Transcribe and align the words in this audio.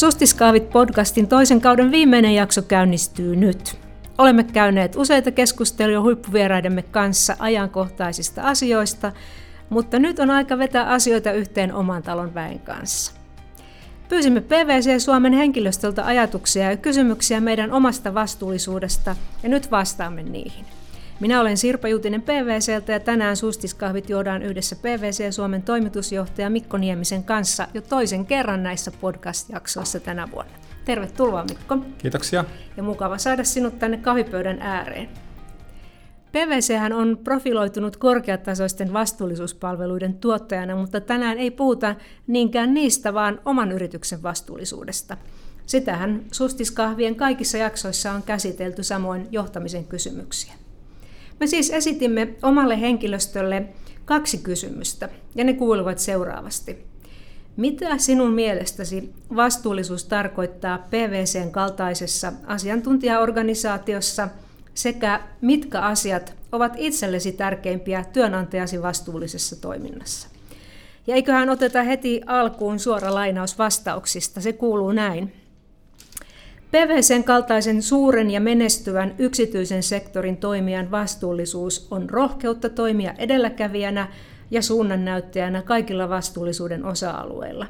Sustiskaavit 0.00 0.70
podcastin 0.70 1.28
toisen 1.28 1.60
kauden 1.60 1.90
viimeinen 1.90 2.34
jakso 2.34 2.62
käynnistyy 2.62 3.36
nyt. 3.36 3.80
Olemme 4.18 4.44
käyneet 4.44 4.96
useita 4.96 5.30
keskusteluja 5.30 6.00
huippuvieraidemme 6.00 6.82
kanssa 6.82 7.36
ajankohtaisista 7.38 8.42
asioista, 8.42 9.12
mutta 9.70 9.98
nyt 9.98 10.18
on 10.18 10.30
aika 10.30 10.58
vetää 10.58 10.86
asioita 10.86 11.32
yhteen 11.32 11.74
oman 11.74 12.02
talon 12.02 12.34
väen 12.34 12.60
kanssa. 12.60 13.12
Pyysimme 14.08 14.40
PVC 14.40 15.02
Suomen 15.02 15.32
henkilöstöltä 15.32 16.06
ajatuksia 16.06 16.70
ja 16.70 16.76
kysymyksiä 16.76 17.40
meidän 17.40 17.72
omasta 17.72 18.14
vastuullisuudesta 18.14 19.16
ja 19.42 19.48
nyt 19.48 19.70
vastaamme 19.70 20.22
niihin. 20.22 20.64
Minä 21.20 21.40
olen 21.40 21.56
Sirpa 21.56 21.88
Jutinen 21.88 22.22
PVCltä 22.22 22.92
ja 22.92 23.00
tänään 23.00 23.36
sustiskahvit 23.36 24.10
juodaan 24.10 24.42
yhdessä 24.42 24.76
PVC 24.76 25.34
Suomen 25.34 25.62
toimitusjohtaja 25.62 26.50
Mikko 26.50 26.78
Niemisen 26.78 27.24
kanssa 27.24 27.68
jo 27.74 27.80
toisen 27.80 28.26
kerran 28.26 28.62
näissä 28.62 28.90
podcast-jaksoissa 29.00 30.00
tänä 30.00 30.28
vuonna. 30.30 30.52
Tervetuloa 30.84 31.44
Mikko. 31.44 31.78
Kiitoksia. 31.98 32.44
Ja 32.76 32.82
mukava 32.82 33.18
saada 33.18 33.44
sinut 33.44 33.78
tänne 33.78 33.96
kahvipöydän 33.96 34.58
ääreen. 34.60 35.08
PVC 36.32 36.74
on 36.94 37.18
profiloitunut 37.24 37.96
korkeatasoisten 37.96 38.92
vastuullisuuspalveluiden 38.92 40.14
tuottajana, 40.14 40.76
mutta 40.76 41.00
tänään 41.00 41.38
ei 41.38 41.50
puhuta 41.50 41.94
niinkään 42.26 42.74
niistä, 42.74 43.14
vaan 43.14 43.40
oman 43.44 43.72
yrityksen 43.72 44.22
vastuullisuudesta. 44.22 45.16
Sitähän 45.66 46.24
sustiskahvien 46.32 47.16
kaikissa 47.16 47.58
jaksoissa 47.58 48.12
on 48.12 48.22
käsitelty 48.22 48.82
samoin 48.82 49.28
johtamisen 49.30 49.84
kysymyksiä. 49.84 50.52
Me 51.40 51.46
siis 51.46 51.70
esitimme 51.70 52.28
omalle 52.42 52.80
henkilöstölle 52.80 53.62
kaksi 54.04 54.38
kysymystä, 54.38 55.08
ja 55.34 55.44
ne 55.44 55.52
kuuluvat 55.52 55.98
seuraavasti. 55.98 56.84
Mitä 57.56 57.98
sinun 57.98 58.32
mielestäsi 58.32 59.12
vastuullisuus 59.36 60.04
tarkoittaa 60.04 60.78
PVCn 60.78 61.50
kaltaisessa 61.50 62.32
asiantuntijaorganisaatiossa 62.46 64.28
sekä 64.74 65.20
mitkä 65.40 65.80
asiat 65.80 66.34
ovat 66.52 66.72
itsellesi 66.76 67.32
tärkeimpiä 67.32 68.04
työnantajasi 68.12 68.82
vastuullisessa 68.82 69.60
toiminnassa? 69.60 70.28
Ja 71.06 71.14
eiköhän 71.14 71.50
oteta 71.50 71.82
heti 71.82 72.20
alkuun 72.26 72.78
suora 72.78 73.14
lainaus 73.14 73.58
vastauksista. 73.58 74.40
Se 74.40 74.52
kuuluu 74.52 74.92
näin. 74.92 75.32
PVCn 76.70 77.24
kaltaisen 77.24 77.82
suuren 77.82 78.30
ja 78.30 78.40
menestyvän 78.40 79.14
yksityisen 79.18 79.82
sektorin 79.82 80.36
toimijan 80.36 80.90
vastuullisuus 80.90 81.88
on 81.90 82.10
rohkeutta 82.10 82.68
toimia 82.68 83.14
edelläkävijänä 83.18 84.08
ja 84.50 84.62
suunnannäyttäjänä 84.62 85.62
kaikilla 85.62 86.08
vastuullisuuden 86.08 86.84
osa-alueilla. 86.84 87.66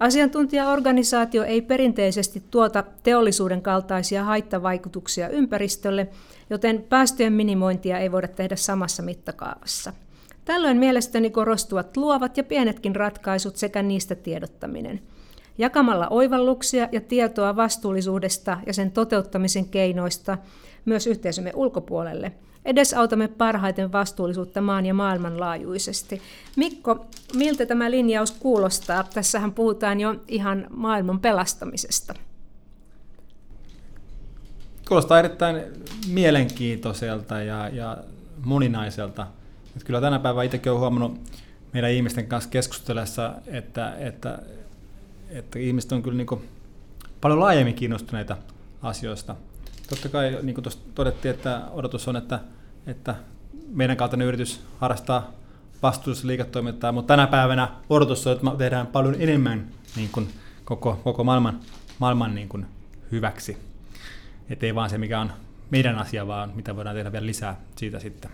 Asiantuntijaorganisaatio 0.00 1.42
ei 1.42 1.62
perinteisesti 1.62 2.42
tuota 2.50 2.84
teollisuuden 3.02 3.62
kaltaisia 3.62 4.24
haittavaikutuksia 4.24 5.28
ympäristölle, 5.28 6.08
joten 6.50 6.84
päästöjen 6.88 7.32
minimointia 7.32 7.98
ei 7.98 8.12
voida 8.12 8.28
tehdä 8.28 8.56
samassa 8.56 9.02
mittakaavassa. 9.02 9.92
Tällöin 10.44 10.76
mielestäni 10.76 11.30
korostuvat 11.30 11.96
luovat 11.96 12.36
ja 12.36 12.44
pienetkin 12.44 12.96
ratkaisut 12.96 13.56
sekä 13.56 13.82
niistä 13.82 14.14
tiedottaminen– 14.14 15.00
Jakamalla 15.58 16.08
oivalluksia 16.08 16.88
ja 16.92 17.00
tietoa 17.00 17.56
vastuullisuudesta 17.56 18.58
ja 18.66 18.72
sen 18.72 18.92
toteuttamisen 18.92 19.68
keinoista 19.68 20.38
myös 20.84 21.06
yhteisömme 21.06 21.52
ulkopuolelle, 21.54 22.32
edesautamme 22.64 23.28
parhaiten 23.28 23.92
vastuullisuutta 23.92 24.60
maan 24.60 24.86
ja 24.86 24.94
maailman 24.94 25.40
laajuisesti. 25.40 26.22
Mikko, 26.56 27.06
miltä 27.34 27.66
tämä 27.66 27.90
linjaus 27.90 28.32
kuulostaa? 28.32 29.04
Tässähän 29.04 29.52
puhutaan 29.52 30.00
jo 30.00 30.14
ihan 30.28 30.66
maailman 30.70 31.20
pelastamisesta. 31.20 32.14
Kuulostaa 34.88 35.18
erittäin 35.18 35.62
mielenkiintoiselta 36.08 37.42
ja, 37.42 37.68
ja 37.68 37.96
moninaiselta. 38.44 39.26
Että 39.66 39.86
kyllä 39.86 40.00
tänä 40.00 40.18
päivänä 40.18 40.42
itsekin 40.42 40.72
olen 40.72 40.80
huomannut 40.80 41.20
meidän 41.72 41.90
ihmisten 41.90 42.26
kanssa 42.26 42.50
keskustellessa, 42.50 43.34
että, 43.46 43.96
että 43.98 44.38
että 45.28 45.58
ihmiset 45.58 45.92
on 45.92 46.02
kyllä 46.02 46.16
niin 46.16 46.26
kuin 46.26 46.48
paljon 47.20 47.40
laajemmin 47.40 47.74
kiinnostuneita 47.74 48.36
asioista. 48.82 49.36
Totta 49.88 50.08
kai, 50.08 50.38
niin 50.42 50.54
kuin 50.54 50.62
tuossa 50.62 50.80
todettiin, 50.94 51.34
että 51.34 51.62
odotus 51.70 52.08
on, 52.08 52.16
että, 52.16 52.40
että 52.86 53.14
meidän 53.68 53.96
kaltainen 53.96 54.28
yritys 54.28 54.60
harrastaa 54.78 55.32
vastuullista 55.82 56.26
liiketoimintaa, 56.26 56.92
mutta 56.92 57.12
tänä 57.14 57.26
päivänä 57.26 57.68
odotus 57.90 58.26
on, 58.26 58.32
että 58.32 58.44
me 58.44 58.56
tehdään 58.58 58.86
paljon 58.86 59.16
enemmän 59.18 59.68
niin 59.96 60.08
kuin 60.12 60.28
koko, 60.64 61.00
koko 61.04 61.24
maailman, 61.24 61.60
maailman 61.98 62.34
niin 62.34 62.48
kuin 62.48 62.66
hyväksi. 63.12 63.56
Että 64.50 64.66
ei 64.66 64.74
vaan 64.74 64.90
se, 64.90 64.98
mikä 64.98 65.20
on 65.20 65.32
meidän 65.70 65.98
asia, 65.98 66.26
vaan 66.26 66.52
mitä 66.54 66.76
voidaan 66.76 66.96
tehdä 66.96 67.12
vielä 67.12 67.26
lisää 67.26 67.60
siitä 67.76 67.98
sitten. 67.98 68.30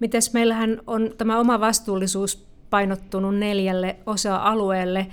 Mites 0.00 0.32
meillähän 0.32 0.80
on 0.86 1.10
tämä 1.18 1.38
oma 1.38 1.60
vastuullisuus 1.60 2.46
painottunut 2.70 3.38
neljälle 3.38 3.96
osa-alueelle 4.06 5.06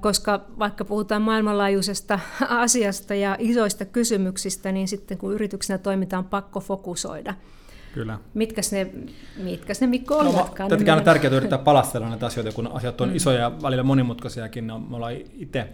koska 0.00 0.40
vaikka 0.58 0.84
puhutaan 0.84 1.22
maailmanlaajuisesta 1.22 2.20
asiasta 2.48 3.14
ja 3.14 3.36
isoista 3.38 3.84
kysymyksistä, 3.84 4.72
niin 4.72 4.88
sitten 4.88 5.18
kun 5.18 5.34
yrityksenä 5.34 5.78
toimitaan, 5.78 6.24
pakko 6.24 6.60
fokusoida. 6.60 7.34
Kyllä. 7.94 8.18
Mitkä 8.34 8.62
ne, 8.72 8.90
mitkä 9.36 9.72
ne 9.80 9.86
Mikko 9.86 10.14
no, 10.14 10.20
olivatkaan? 10.20 10.70
Tätäkään 10.70 10.98
on 10.98 11.04
tärkeää 11.04 11.36
yrittää 11.36 11.58
palastella 11.70 12.08
näitä 12.08 12.26
asioita, 12.26 12.52
kun 12.52 12.72
asiat 12.72 13.00
on 13.00 13.08
mm. 13.08 13.16
isoja 13.16 13.38
ja 13.38 13.52
välillä 13.62 13.82
monimutkaisiakin. 13.82 14.66
No, 14.66 14.78
me 14.78 14.96
ollaan 14.96 15.14
itse 15.32 15.68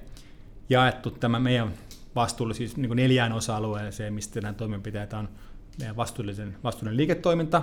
jaettu 0.69 1.11
tämä 1.11 1.41
meidän 1.41 1.73
vastuulle 2.15 2.55
siis 2.55 2.77
niin 2.77 2.97
neljään 2.97 3.33
osa-alueeseen, 3.33 4.15
mistä 4.15 4.41
nämä 4.41 4.55
toimenpiteet 4.55 5.13
on 5.13 5.29
meidän 5.79 5.97
vastuullisen, 5.97 6.57
vastuullinen 6.65 6.97
liiketoiminta, 6.97 7.63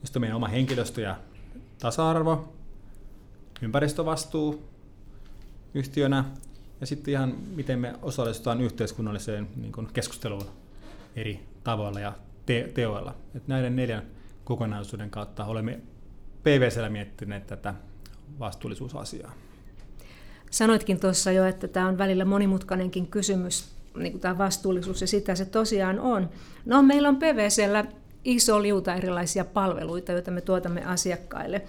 josta 0.00 0.20
meidän 0.20 0.36
oma 0.36 0.48
henkilöstö 0.48 1.00
ja 1.00 1.16
tasa-arvo, 1.78 2.54
ympäristövastuu, 3.62 4.70
yhtiönä 5.74 6.24
ja 6.80 6.86
sitten 6.86 7.12
ihan 7.12 7.34
miten 7.56 7.78
me 7.78 7.94
osallistutaan 8.02 8.60
yhteiskunnalliseen 8.60 9.48
niin 9.56 9.72
kuin 9.72 9.88
keskusteluun 9.92 10.46
eri 11.16 11.40
tavoilla 11.64 12.00
ja 12.00 12.12
te- 12.46 12.70
teoilla. 12.74 13.14
Et 13.34 13.48
näiden 13.48 13.76
neljän 13.76 14.02
kokonaisuuden 14.44 15.10
kautta 15.10 15.44
olemme 15.44 15.80
PVCllä 16.42 16.88
miettineet 16.88 17.46
tätä 17.46 17.74
vastuullisuusasiaa. 18.38 19.32
Sanoitkin 20.50 21.00
tuossa 21.00 21.32
jo, 21.32 21.44
että 21.44 21.68
tämä 21.68 21.88
on 21.88 21.98
välillä 21.98 22.24
monimutkainenkin 22.24 23.06
kysymys, 23.06 23.68
niin 23.96 24.12
kuin 24.12 24.20
tämä 24.20 24.38
vastuullisuus, 24.38 25.00
ja 25.00 25.06
sitä 25.06 25.34
se 25.34 25.44
tosiaan 25.44 26.00
on. 26.00 26.30
No, 26.64 26.82
meillä 26.82 27.08
on 27.08 27.16
PVCllä 27.16 27.84
iso 28.24 28.62
liuta 28.62 28.94
erilaisia 28.94 29.44
palveluita, 29.44 30.12
joita 30.12 30.30
me 30.30 30.40
tuotamme 30.40 30.84
asiakkaille. 30.84 31.62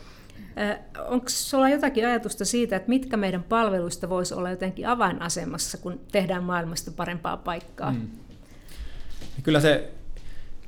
Onko 1.07 1.25
sinulla 1.29 1.69
jotakin 1.69 2.07
ajatusta 2.07 2.45
siitä, 2.45 2.75
että 2.75 2.89
mitkä 2.89 3.17
meidän 3.17 3.43
palveluista 3.43 4.09
voisi 4.09 4.33
olla 4.33 4.49
jotenkin 4.49 4.87
avainasemassa, 4.87 5.77
kun 5.77 5.99
tehdään 6.11 6.43
maailmasta 6.43 6.91
parempaa 6.91 7.37
paikkaa? 7.37 7.91
Mm. 7.91 8.07
Kyllä 9.43 9.59
se 9.59 9.91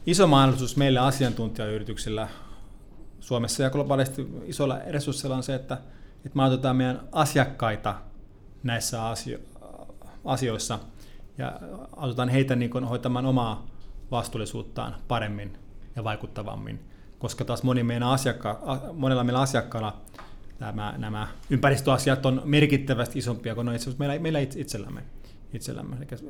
iso 0.06 0.28
mahdollisuus 0.28 0.78
meille 0.78 1.00
asiantuntijayrityksillä 1.00 2.28
Suomessa 3.20 3.64
ja 3.64 3.70
globaalisti 3.70 4.28
isolla 4.46 4.80
resursseilla 4.90 5.38
on 5.38 5.44
se, 5.44 5.56
että, 5.56 5.78
että 6.26 6.38
me 6.38 6.44
autetaan 6.44 6.76
meidän 6.76 7.02
asiakkaita 7.12 7.96
näissä 8.64 9.06
asio- 9.06 9.40
asioissa 10.26 10.80
ja 11.38 11.60
autetaan 11.96 12.30
heitä 12.30 12.56
niin 12.56 12.84
hoitamaan 12.84 13.26
omaa 13.26 13.66
vastuullisuuttaan 14.12 14.96
paremmin 15.08 15.58
ja 15.96 16.04
vaikuttavammin 16.04 16.80
koska 17.24 17.46
taas 17.46 17.64
moni 17.64 17.84
meidän 17.84 18.04
asiakka- 18.04 18.80
monella 18.94 19.24
meillä 19.24 19.42
asiakkaalla 19.42 19.98
nämä, 20.60 20.94
nämä 20.98 21.28
ympäristöasiat 21.50 22.26
on 22.26 22.42
merkittävästi 22.46 23.20
isompia 23.20 23.56
kuin 23.56 23.76
itse 23.76 23.92
meillä, 23.98 24.20
meillä 24.20 24.40
itsellämme. 24.40 25.02
itsellämme. 25.54 25.96
Eli 25.96 26.30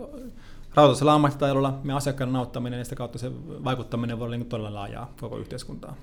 rautaisella 0.76 1.14
ammattitaidolla 1.14 1.80
me 1.84 1.94
asiakkaan 1.94 2.36
auttaminen 2.36 2.80
ja 2.80 2.84
sitä 2.84 2.96
kautta 2.96 3.18
se 3.18 3.32
vaikuttaminen 3.64 4.20
voi 4.20 4.26
olla 4.26 4.38
niin 4.38 4.50
todella 4.50 4.74
laajaa 4.74 5.14
koko 5.20 5.38
yhteiskuntaa. 5.38 5.96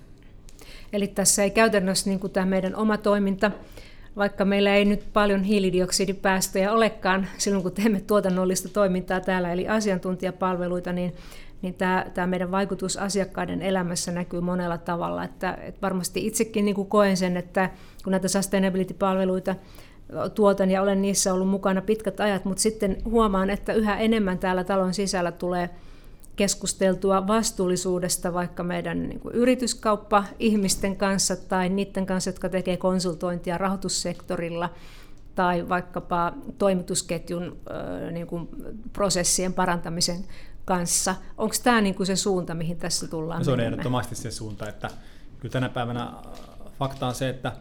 Eli 0.93 1.07
tässä 1.09 1.43
ei 1.43 1.51
käytännössä 1.51 2.11
niin 2.11 2.21
kuin 2.21 2.33
tämä 2.33 2.47
meidän 2.47 2.77
oma 2.77 2.97
toiminta, 2.97 3.51
vaikka 4.17 4.45
meillä 4.45 4.75
ei 4.75 4.85
nyt 4.85 5.13
paljon 5.13 5.43
hiilidioksidipäästöjä 5.43 6.73
olekaan 6.73 7.27
silloin, 7.39 7.63
kun 7.63 7.73
teemme 7.73 8.01
tuotannollista 8.01 8.69
toimintaa 8.69 9.21
täällä, 9.21 9.53
eli 9.53 9.69
asiantuntijapalveluita, 9.69 10.93
niin 10.93 11.15
niin 11.63 11.75
tämä, 11.75 12.07
tämä 12.15 12.27
meidän 12.27 12.51
vaikutus 12.51 12.97
asiakkaiden 12.97 13.63
elämässä 13.63 14.13
näkyy 14.13 14.41
monella 14.41 14.79
tavalla. 14.79 15.25
Että, 15.25 15.59
että 15.61 15.81
varmasti 15.83 16.27
itsekin 16.27 16.65
niin 16.65 16.75
kuin 16.75 16.89
koen 16.89 17.17
sen, 17.17 17.37
että 17.37 17.71
kun 18.05 18.11
näitä 18.11 18.29
sustainability-palveluita 18.29 19.55
tuotan 20.35 20.71
ja 20.71 20.83
olen 20.83 21.03
niissä 21.03 21.35
ollut 21.35 21.49
mukana 21.49 21.83
pitkät 21.83 22.21
ajat, 22.21 22.45
mutta 22.45 22.63
sitten 22.63 22.97
huomaan, 23.05 23.51
että 23.51 23.73
yhä 23.73 23.99
enemmän 23.99 24.39
täällä 24.39 24.65
talon 24.65 24.95
sisällä 24.95 25.33
tulee 25.33 25.71
keskusteltua 26.37 27.27
vastuullisuudesta 27.27 28.33
vaikka 28.35 28.63
meidän 28.63 29.09
niin 29.09 29.21
kuin 29.21 29.35
yrityskauppa 29.35 30.25
ihmisten 30.39 30.97
kanssa 30.97 31.37
tai 31.37 31.69
niiden 31.69 32.07
kanssa, 32.07 32.29
jotka 32.31 32.49
tekee 32.49 32.77
konsultointia 32.77 33.59
rahoitussektorilla. 33.59 34.69
tai 35.35 35.69
vaikkapa 35.69 36.33
toimitusketjun 36.59 37.57
niin 38.13 38.27
kuin 38.27 38.49
prosessien 38.93 39.53
parantamisen 39.53 40.25
kanssa. 40.65 41.15
Onko 41.39 41.55
tämä 41.63 41.81
niin 41.81 41.95
kuin 41.95 42.07
se 42.07 42.17
suunta, 42.17 42.55
mihin 42.55 42.77
tässä 42.77 43.09
tullaan 43.09 43.39
no, 43.39 43.45
Se 43.45 43.51
on 43.51 43.61
ehdottomasti 43.61 44.15
se 44.15 44.31
suunta, 44.31 44.69
että 44.69 44.91
kyllä 45.39 45.53
tänä 45.53 45.69
päivänä 45.69 46.13
fakta 46.79 47.07
on 47.07 47.15
se, 47.15 47.29
että 47.29 47.53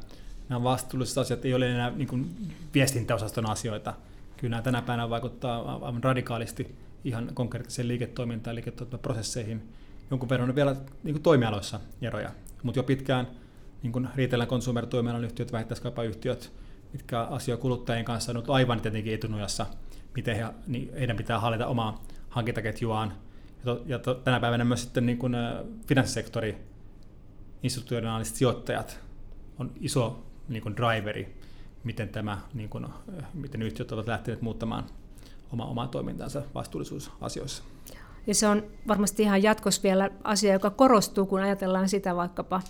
nämä 0.49 0.63
vastuulliset 0.63 1.17
asiat 1.17 1.45
ei 1.45 1.53
ole 1.53 1.71
enää 1.71 1.89
niin 1.89 2.07
kuin 2.07 2.35
viestintäosaston 2.73 3.49
asioita. 3.49 3.93
Kyllä 4.37 4.51
nämä 4.51 4.61
tänä 4.61 4.81
päivänä 4.81 5.09
vaikuttaa 5.09 5.73
aivan 5.73 6.03
radikaalisti 6.03 6.75
ihan 7.03 7.29
konkreettiseen 7.33 7.87
liiketoimintaan, 7.87 8.55
liiketoimintaprosesseihin. 8.55 9.69
Jonkun 10.11 10.29
verran 10.29 10.49
on 10.49 10.55
vielä 10.55 10.75
niin 11.03 11.13
kuin 11.13 11.23
toimialoissa 11.23 11.79
eroja, 12.01 12.31
mutta 12.63 12.79
jo 12.79 12.83
pitkään 12.83 13.27
niin 13.83 13.91
kuin 13.91 14.09
retail 14.15 14.45
consumer 14.45 14.85
toimialan 14.85 15.23
yhtiöt, 15.23 15.51
vähittäiskaupayhtiöt, 15.51 16.51
mitkä 16.93 17.21
asia 17.21 17.57
kuluttajien 17.57 18.05
kanssa 18.05 18.31
on 18.31 18.43
aivan 18.47 18.81
tietenkin 18.81 19.13
etunojassa, 19.13 19.65
miten 20.15 20.35
he, 20.35 20.45
niin 20.67 20.93
heidän 20.93 21.17
pitää 21.17 21.39
hallita 21.39 21.67
omaa 21.67 22.03
hankintaketjuaan. 22.29 23.13
Ja, 23.57 23.65
to, 23.65 23.83
ja 23.85 23.99
to, 23.99 24.13
tänä 24.13 24.39
päivänä 24.39 24.63
myös 24.63 24.83
sitten 24.83 25.05
niin 25.05 25.17
kuin, 25.17 25.35
finanssisektori, 25.87 26.57
institutionaaliset 27.63 28.35
sijoittajat 28.35 28.99
on 29.59 29.71
iso 29.79 30.23
niin 30.47 30.63
kuin 30.63 30.75
driveri, 30.77 31.39
miten, 31.83 32.09
tämä, 32.09 32.37
niin 32.53 32.69
kuin, 32.69 32.85
miten 33.33 33.61
yhtiöt 33.61 33.91
ovat 33.91 34.07
lähteneet 34.07 34.41
muuttamaan 34.41 34.83
oma, 35.53 35.65
omaa 35.65 35.87
toimintaansa 35.87 36.41
vastuullisuusasioissa. 36.55 37.63
Ja 38.27 38.35
se 38.35 38.47
on 38.47 38.63
varmasti 38.87 39.23
ihan 39.23 39.43
jatkossa 39.43 39.83
vielä 39.83 40.09
asia, 40.23 40.53
joka 40.53 40.69
korostuu, 40.69 41.25
kun 41.25 41.41
ajatellaan 41.41 41.89
sitä 41.89 42.15
vaikkapa, 42.15 42.61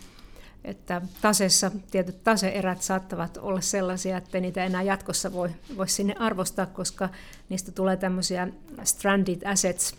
että 0.63 1.01
tasessa 1.21 1.71
tietyt 1.91 2.23
taseerät 2.23 2.81
saattavat 2.81 3.37
olla 3.37 3.61
sellaisia, 3.61 4.17
että 4.17 4.39
niitä 4.39 4.63
enää 4.63 4.81
jatkossa 4.81 5.33
voi, 5.33 5.49
voi 5.77 5.89
sinne 5.89 6.15
arvostaa, 6.19 6.65
koska 6.65 7.09
niistä 7.49 7.71
tulee 7.71 7.97
tämmöisiä 7.97 8.47
stranded 8.83 9.41
assets 9.45 9.95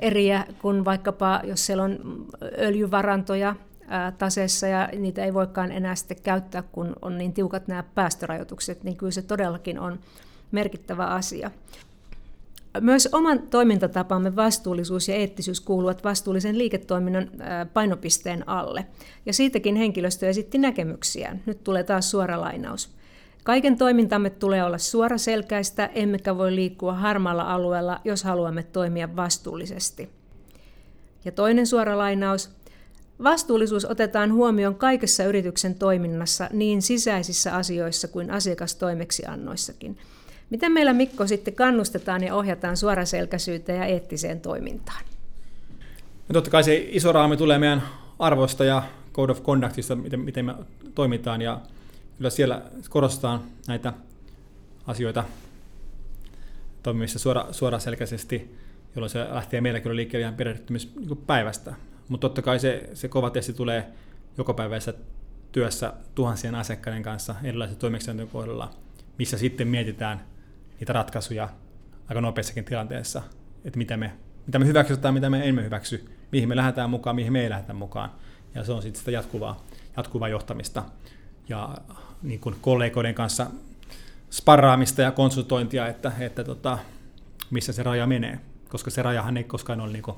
eriä, 0.00 0.46
kun 0.62 0.84
vaikkapa 0.84 1.40
jos 1.44 1.66
siellä 1.66 1.82
on 1.82 1.98
öljyvarantoja 2.58 3.56
taseessa 4.18 4.66
ja 4.66 4.88
niitä 4.98 5.24
ei 5.24 5.34
voikaan 5.34 5.72
enää 5.72 5.94
sitten 5.94 6.22
käyttää, 6.22 6.62
kun 6.62 6.96
on 7.02 7.18
niin 7.18 7.32
tiukat 7.32 7.68
nämä 7.68 7.82
päästörajoitukset, 7.82 8.84
niin 8.84 8.96
kyllä 8.96 9.12
se 9.12 9.22
todellakin 9.22 9.78
on 9.78 9.98
merkittävä 10.52 11.06
asia. 11.06 11.50
Myös 12.80 13.08
oman 13.12 13.42
toimintatapamme 13.42 14.36
vastuullisuus 14.36 15.08
ja 15.08 15.14
eettisyys 15.14 15.60
kuuluvat 15.60 16.04
vastuullisen 16.04 16.58
liiketoiminnan 16.58 17.30
painopisteen 17.72 18.48
alle. 18.48 18.86
Ja 19.26 19.32
siitäkin 19.32 19.76
henkilöstö 19.76 20.28
esitti 20.28 20.58
näkemyksiään. 20.58 21.42
Nyt 21.46 21.64
tulee 21.64 21.84
taas 21.84 22.10
suora 22.10 22.40
lainaus. 22.40 22.90
Kaiken 23.44 23.78
toimintamme 23.78 24.30
tulee 24.30 24.64
olla 24.64 24.78
suoraselkäistä, 24.78 25.86
emmekä 25.86 26.38
voi 26.38 26.54
liikkua 26.54 26.94
harmaalla 26.94 27.42
alueella, 27.42 28.00
jos 28.04 28.24
haluamme 28.24 28.62
toimia 28.62 29.16
vastuullisesti. 29.16 30.08
Ja 31.24 31.32
toinen 31.32 31.66
suora 31.66 31.98
lainaus. 31.98 32.50
Vastuullisuus 33.22 33.84
otetaan 33.84 34.32
huomioon 34.32 34.74
kaikessa 34.74 35.24
yrityksen 35.24 35.74
toiminnassa, 35.74 36.48
niin 36.52 36.82
sisäisissä 36.82 37.54
asioissa 37.54 38.08
kuin 38.08 38.30
asiakastoimeksiannoissakin. 38.30 39.98
Miten 40.54 40.72
meillä 40.72 40.92
Mikko 40.92 41.26
sitten 41.26 41.54
kannustetaan 41.54 42.24
ja 42.24 42.34
ohjataan 42.34 42.76
suoraselkäisyyteen 42.76 43.78
ja 43.78 43.84
eettiseen 43.84 44.40
toimintaan? 44.40 45.04
No 46.28 46.32
totta 46.32 46.50
kai 46.50 46.64
se 46.64 46.86
iso 46.90 47.12
raami 47.12 47.36
tulee 47.36 47.58
meidän 47.58 47.82
arvoista 48.18 48.64
ja 48.64 48.82
code 49.12 49.32
of 49.32 49.42
conductista, 49.42 49.96
miten, 49.96 50.20
miten 50.20 50.44
me 50.44 50.54
toimitaan 50.94 51.42
ja 51.42 51.60
kyllä 52.16 52.30
siellä 52.30 52.62
korostetaan 52.88 53.40
näitä 53.68 53.92
asioita 54.86 55.24
toimimissa 56.82 57.18
suora, 57.18 57.46
suoraselkäisesti, 57.50 58.54
jolloin 58.96 59.10
se 59.10 59.26
lähtee 59.30 59.60
meillä 59.60 59.80
kyllä 59.80 59.96
liikkeelle 59.96 60.22
ihan 60.22 60.34
perehdyttämispäivästä. 60.34 61.74
Mutta 62.08 62.28
totta 62.28 62.42
kai 62.42 62.58
se, 62.58 62.90
se 62.94 63.08
kova 63.08 63.30
testi 63.30 63.52
tulee 63.52 63.86
jokapäiväisessä 64.38 64.94
työssä 65.52 65.92
tuhansien 66.14 66.54
asiakkaiden 66.54 67.02
kanssa 67.02 67.34
erilaisissa 67.44 67.80
toimeksiantojen 67.80 68.30
kohdalla, 68.30 68.70
missä 69.18 69.38
sitten 69.38 69.68
mietitään 69.68 70.33
niitä 70.84 70.92
ratkaisuja 70.92 71.48
aika 72.08 72.20
nopeassakin 72.20 72.64
tilanteessa, 72.64 73.22
että 73.64 73.78
mitä 73.78 73.96
me, 73.96 74.12
mitä 74.46 74.58
me 74.58 74.66
hyväksytään, 74.66 75.14
mitä 75.14 75.30
me 75.30 75.48
emme 75.48 75.64
hyväksy, 75.64 76.10
mihin 76.32 76.48
me 76.48 76.56
lähdetään 76.56 76.90
mukaan, 76.90 77.16
mihin 77.16 77.32
me 77.32 77.42
ei 77.42 77.50
lähdetä 77.50 77.72
mukaan. 77.72 78.10
Ja 78.54 78.64
se 78.64 78.72
on 78.72 78.82
sitten 78.82 78.98
sitä 78.98 79.10
jatkuvaa, 79.10 79.64
jatkuvaa 79.96 80.28
johtamista 80.28 80.82
ja 81.48 81.74
niin 82.22 82.40
kuin 82.40 82.56
kollegoiden 82.60 83.14
kanssa 83.14 83.46
sparraamista 84.30 85.02
ja 85.02 85.12
konsultointia, 85.12 85.86
että, 85.86 86.12
että 86.18 86.44
tota, 86.44 86.78
missä 87.50 87.72
se 87.72 87.82
raja 87.82 88.06
menee, 88.06 88.38
koska 88.68 88.90
se 88.90 89.02
rajahan 89.02 89.36
ei 89.36 89.44
koskaan 89.44 89.80
ole 89.80 89.92
niin 89.92 90.16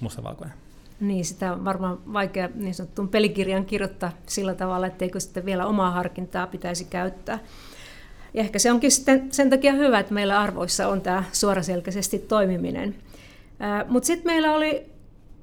mustavalkoinen. 0.00 0.54
Niin, 1.00 1.24
sitä 1.24 1.52
on 1.52 1.64
varmaan 1.64 2.12
vaikea 2.12 2.48
niin 2.54 2.74
sanottuun 2.74 3.08
pelikirjan 3.08 3.64
kirjoittaa 3.64 4.12
sillä 4.26 4.54
tavalla, 4.54 4.86
etteikö 4.86 5.20
sitten 5.20 5.44
vielä 5.44 5.66
omaa 5.66 5.90
harkintaa 5.90 6.46
pitäisi 6.46 6.84
käyttää. 6.84 7.38
Ja 8.34 8.40
ehkä 8.40 8.58
se 8.58 8.72
onkin 8.72 8.90
sitten 8.90 9.28
sen 9.30 9.50
takia 9.50 9.72
hyvä, 9.72 9.98
että 9.98 10.14
meillä 10.14 10.40
arvoissa 10.40 10.88
on 10.88 11.00
tämä 11.00 11.24
suoraselkäisesti 11.32 12.18
toimiminen. 12.18 12.94
Mutta 13.88 14.06
sitten 14.06 14.32
meillä 14.32 14.52
oli 14.52 14.86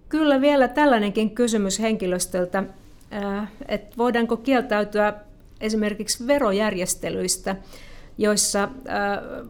kyllä 0.10 0.42
vielä 0.42 0.68
tällainenkin 0.68 1.30
kysymys 1.36 1.80
henkilöstöltä, 1.80 2.64
että 3.68 3.98
voidaanko 3.98 4.38
kieltäytyä 4.38 5.14
esimerkiksi 5.62 6.28
verojärjestelyistä, 6.28 7.56
joissa 8.18 8.70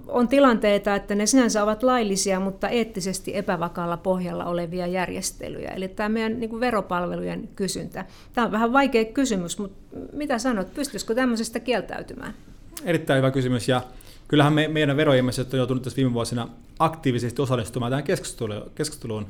on 0.08 0.28
tilanteita, 0.28 0.96
että 0.96 1.16
ne 1.16 1.26
sinänsä 1.26 1.64
ovat 1.64 1.84
laillisia, 1.84 2.40
mutta 2.40 2.70
eettisesti 2.70 3.38
epävakaalla 3.38 3.98
pohjalla 3.98 4.46
olevia 4.46 4.88
järjestelyjä. 4.88 5.70
Eli 5.70 5.88
tämä 5.88 6.10
meidän 6.10 6.40
niin 6.40 6.50
kuin 6.50 6.60
veropalvelujen 6.60 7.50
kysyntä. 7.56 8.06
Tämä 8.34 8.46
on 8.46 8.52
vähän 8.52 8.74
vaikea 8.74 9.06
kysymys, 9.06 9.60
mutta 9.60 9.98
mitä 10.14 10.38
sanot, 10.40 10.74
pystyisikö 10.74 11.16
tämmöisestä 11.16 11.60
kieltäytymään? 11.60 12.34
Erittäin 12.84 13.18
hyvä 13.18 13.32
kysymys 13.32 13.68
ja 13.68 13.82
kyllähän 14.28 14.54
me, 14.54 14.68
meidän 14.68 14.98
veroihmiset 14.98 15.54
on 15.54 15.58
joutunut 15.58 15.84
tässä 15.84 15.98
viime 15.98 16.14
vuosina 16.14 16.48
aktiivisesti 16.80 17.42
osallistumaan 17.42 17.92
tähän 17.92 18.04
keskusteluun, 18.04 18.72
keskusteluun 18.76 19.28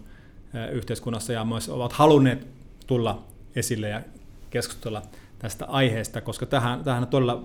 yhteiskunnassa 0.71 1.33
ja 1.33 1.45
myös 1.45 1.69
ovat 1.69 1.93
halunneet 1.93 2.47
tulla 2.87 3.23
esille 3.55 3.89
ja 3.89 4.01
keskustella 4.49 5.01
tästä 5.39 5.65
aiheesta, 5.65 6.21
koska 6.21 6.45
tähän, 6.45 6.83
tähän 6.83 7.03
on 7.03 7.09
todella 7.09 7.43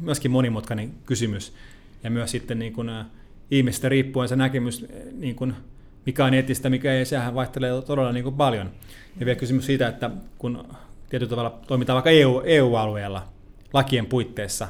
myöskin 0.00 0.30
monimutkainen 0.30 0.94
kysymys 1.06 1.52
ja 2.04 2.10
myös 2.10 2.30
sitten 2.30 2.58
niin 2.58 2.72
kuin, 2.72 2.90
ihmistä 3.50 3.88
riippuen 3.88 4.28
se 4.28 4.36
näkemys, 4.36 4.86
niin 5.12 5.36
kuin, 5.36 5.54
mikä 6.06 6.24
on 6.24 6.34
eettistä, 6.34 6.70
mikä 6.70 6.92
ei, 6.92 7.04
sehän 7.04 7.34
vaihtelee 7.34 7.82
todella 7.82 8.12
niin 8.12 8.24
kuin 8.24 8.34
paljon. 8.34 8.70
Ja 9.20 9.26
vielä 9.26 9.38
kysymys 9.38 9.66
siitä, 9.66 9.88
että 9.88 10.10
kun 10.38 10.64
tietyllä 11.10 11.30
tavalla 11.30 11.58
toimitaan 11.66 11.94
vaikka 11.94 12.10
EU, 12.10 12.42
EU-alueella 12.44 13.28
lakien 13.72 14.06
puitteissa, 14.06 14.68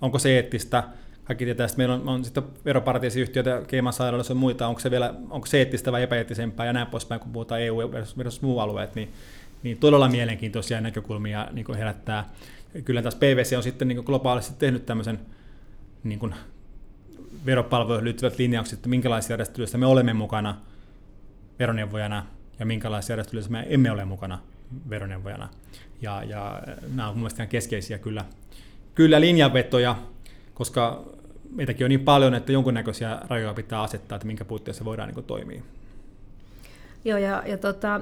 onko 0.00 0.18
se 0.18 0.36
eettistä, 0.36 0.84
kaikki 1.24 1.44
tietää, 1.44 1.64
että 1.64 1.76
meillä 1.76 1.94
on, 1.94 2.08
on 2.08 2.24
sitten 2.24 2.42
veroparatiisiyhtiöitä, 2.64 3.62
Cayman 3.68 3.92
sairaaloissa 3.92 4.30
ja 4.30 4.36
muita, 4.36 4.66
onko 4.66 4.80
se, 4.80 4.90
vielä, 4.90 5.14
onko 5.30 5.46
se 5.46 5.58
eettistä 5.58 5.92
vai 5.92 6.02
epäeettisempää 6.02 6.66
ja 6.66 6.72
näin 6.72 6.86
poispäin, 6.86 7.20
kun 7.20 7.32
puhutaan 7.32 7.60
EU 7.60 7.76
versus 8.18 8.42
muu 8.42 8.58
alueet, 8.58 8.94
niin, 8.94 9.12
niin 9.62 9.78
todella 9.78 10.08
mielenkiintoisia 10.08 10.80
näkökulmia 10.80 11.48
niin 11.52 11.64
kuin 11.64 11.78
herättää. 11.78 12.30
Kyllä 12.84 13.02
tässä 13.02 13.18
PVC 13.18 13.56
on 13.56 13.62
sitten 13.62 13.88
niin 13.88 13.96
kuin 13.96 14.06
globaalisti 14.06 14.54
tehnyt 14.58 14.86
tämmöisen 14.86 15.18
niin 16.04 16.18
kuin 16.18 16.34
veropalveluihin 17.46 18.04
liittyvät 18.04 18.38
linjaukset, 18.38 18.78
että 18.78 18.88
minkälaisia 18.88 19.32
järjestelyissä 19.32 19.78
me 19.78 19.86
olemme 19.86 20.12
mukana 20.12 20.56
veroneuvojana 21.58 22.26
ja 22.58 22.66
minkälaisia 22.66 23.12
järjestelyissä 23.12 23.52
me 23.52 23.66
emme 23.68 23.90
ole 23.90 24.04
mukana 24.04 24.38
veroneuvojana. 24.90 25.48
Ja, 26.02 26.22
ja 26.24 26.62
nämä 26.94 27.06
ovat 27.06 27.16
mielestäni 27.16 27.48
keskeisiä 27.48 27.98
kyllä 27.98 28.24
kyllä 28.96 29.20
linjanvetoja, 29.20 29.96
koska 30.54 31.04
meitäkin 31.50 31.84
on 31.84 31.88
niin 31.88 32.00
paljon, 32.00 32.34
että 32.34 32.52
jonkunnäköisiä 32.52 33.18
rajoja 33.28 33.54
pitää 33.54 33.82
asettaa, 33.82 34.16
että 34.16 34.26
minkä 34.26 34.44
puitteissa 34.44 34.84
voidaan 34.84 35.08
niin 35.08 35.24
toimia. 35.24 35.62
Joo, 37.04 37.18
ja, 37.18 37.42
ja 37.46 37.58
tota, 37.58 38.00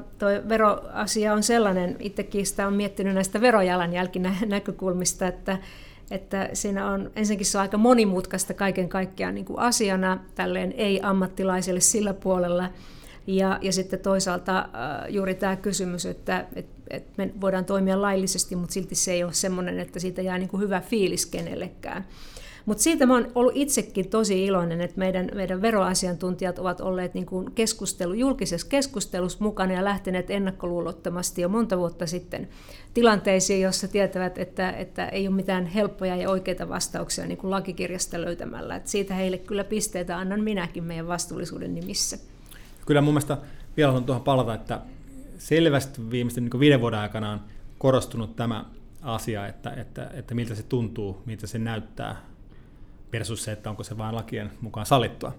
veroasia 0.48 1.32
on 1.32 1.42
sellainen, 1.42 1.96
itsekin 1.98 2.46
sitä 2.46 2.66
on 2.66 2.74
miettinyt 2.74 3.14
näistä 3.14 3.40
verojalanjälkinäkökulmista, 3.40 5.26
että, 5.32 5.58
että 6.10 6.48
siinä 6.52 6.90
on, 6.90 7.10
ensinnäkin 7.16 7.46
se 7.46 7.58
on 7.58 7.62
aika 7.62 7.78
monimutkaista 7.78 8.54
kaiken 8.54 8.88
kaikkiaan 8.88 9.34
niin 9.34 9.44
kuin 9.44 9.58
asiana, 9.58 10.18
tälleen 10.34 10.74
ei-ammattilaiselle 10.76 11.80
sillä 11.80 12.14
puolella, 12.14 12.70
ja, 13.26 13.58
ja 13.62 13.72
sitten 13.72 14.00
toisaalta 14.00 14.58
äh, 14.58 14.68
juuri 15.08 15.34
tämä 15.34 15.56
kysymys, 15.56 16.06
että, 16.06 16.46
että, 16.54 16.74
me 17.16 17.32
voidaan 17.40 17.64
toimia 17.64 18.02
laillisesti, 18.02 18.56
mutta 18.56 18.72
silti 18.72 18.94
se 18.94 19.12
ei 19.12 19.24
ole 19.24 19.32
sellainen, 19.32 19.78
että 19.78 20.00
siitä 20.00 20.22
jää 20.22 20.38
niin 20.38 20.48
kuin 20.48 20.62
hyvä 20.62 20.80
fiilis 20.80 21.26
kenellekään. 21.26 22.04
Mutta 22.66 22.82
siitä 22.82 23.06
mä 23.06 23.14
ollut 23.34 23.52
itsekin 23.56 24.10
tosi 24.10 24.44
iloinen, 24.44 24.80
että 24.80 24.98
meidän, 24.98 25.30
meidän 25.34 25.62
veroasiantuntijat 25.62 26.58
ovat 26.58 26.80
olleet 26.80 27.14
niin 27.14 27.26
kuin 27.26 27.52
keskustelu, 27.52 28.12
julkisessa 28.12 28.66
keskustelussa 28.68 29.44
mukana 29.44 29.72
ja 29.72 29.84
lähteneet 29.84 30.30
ennakkoluulottomasti 30.30 31.42
jo 31.42 31.48
monta 31.48 31.78
vuotta 31.78 32.06
sitten 32.06 32.48
tilanteisiin, 32.94 33.60
joissa 33.60 33.88
tietävät, 33.88 34.38
että, 34.38 34.70
että 34.70 35.08
ei 35.08 35.28
ole 35.28 35.36
mitään 35.36 35.66
helppoja 35.66 36.16
ja 36.16 36.30
oikeita 36.30 36.68
vastauksia 36.68 37.26
niin 37.26 37.38
kuin 37.38 37.50
lakikirjasta 37.50 38.20
löytämällä. 38.20 38.76
Et 38.76 38.86
siitä 38.86 39.14
heille 39.14 39.38
kyllä 39.38 39.64
pisteitä 39.64 40.18
annan 40.18 40.40
minäkin 40.40 40.84
meidän 40.84 41.08
vastuullisuuden 41.08 41.74
nimissä. 41.74 42.18
Kyllä 42.86 43.00
mun 43.00 43.14
mielestä 43.14 43.38
vielä 43.76 43.92
on 43.92 44.04
tuohon 44.04 44.24
palata, 44.24 44.54
että 44.54 44.80
selvästi 45.38 46.10
viimeisten 46.10 46.44
niin 46.44 46.60
viiden 46.60 46.80
vuoden 46.80 47.00
aikana 47.00 47.30
on 47.30 47.40
korostunut 47.78 48.36
tämä 48.36 48.64
asia, 49.02 49.46
että, 49.46 49.70
että, 49.70 50.10
että 50.14 50.34
miltä 50.34 50.54
se 50.54 50.62
tuntuu, 50.62 51.22
miltä 51.26 51.46
se 51.46 51.58
näyttää 51.58 52.16
versus 53.12 53.44
se, 53.44 53.52
että 53.52 53.70
onko 53.70 53.84
se 53.84 53.98
vain 53.98 54.14
lakien 54.14 54.50
mukaan 54.60 54.86
sallittua. 54.86 55.34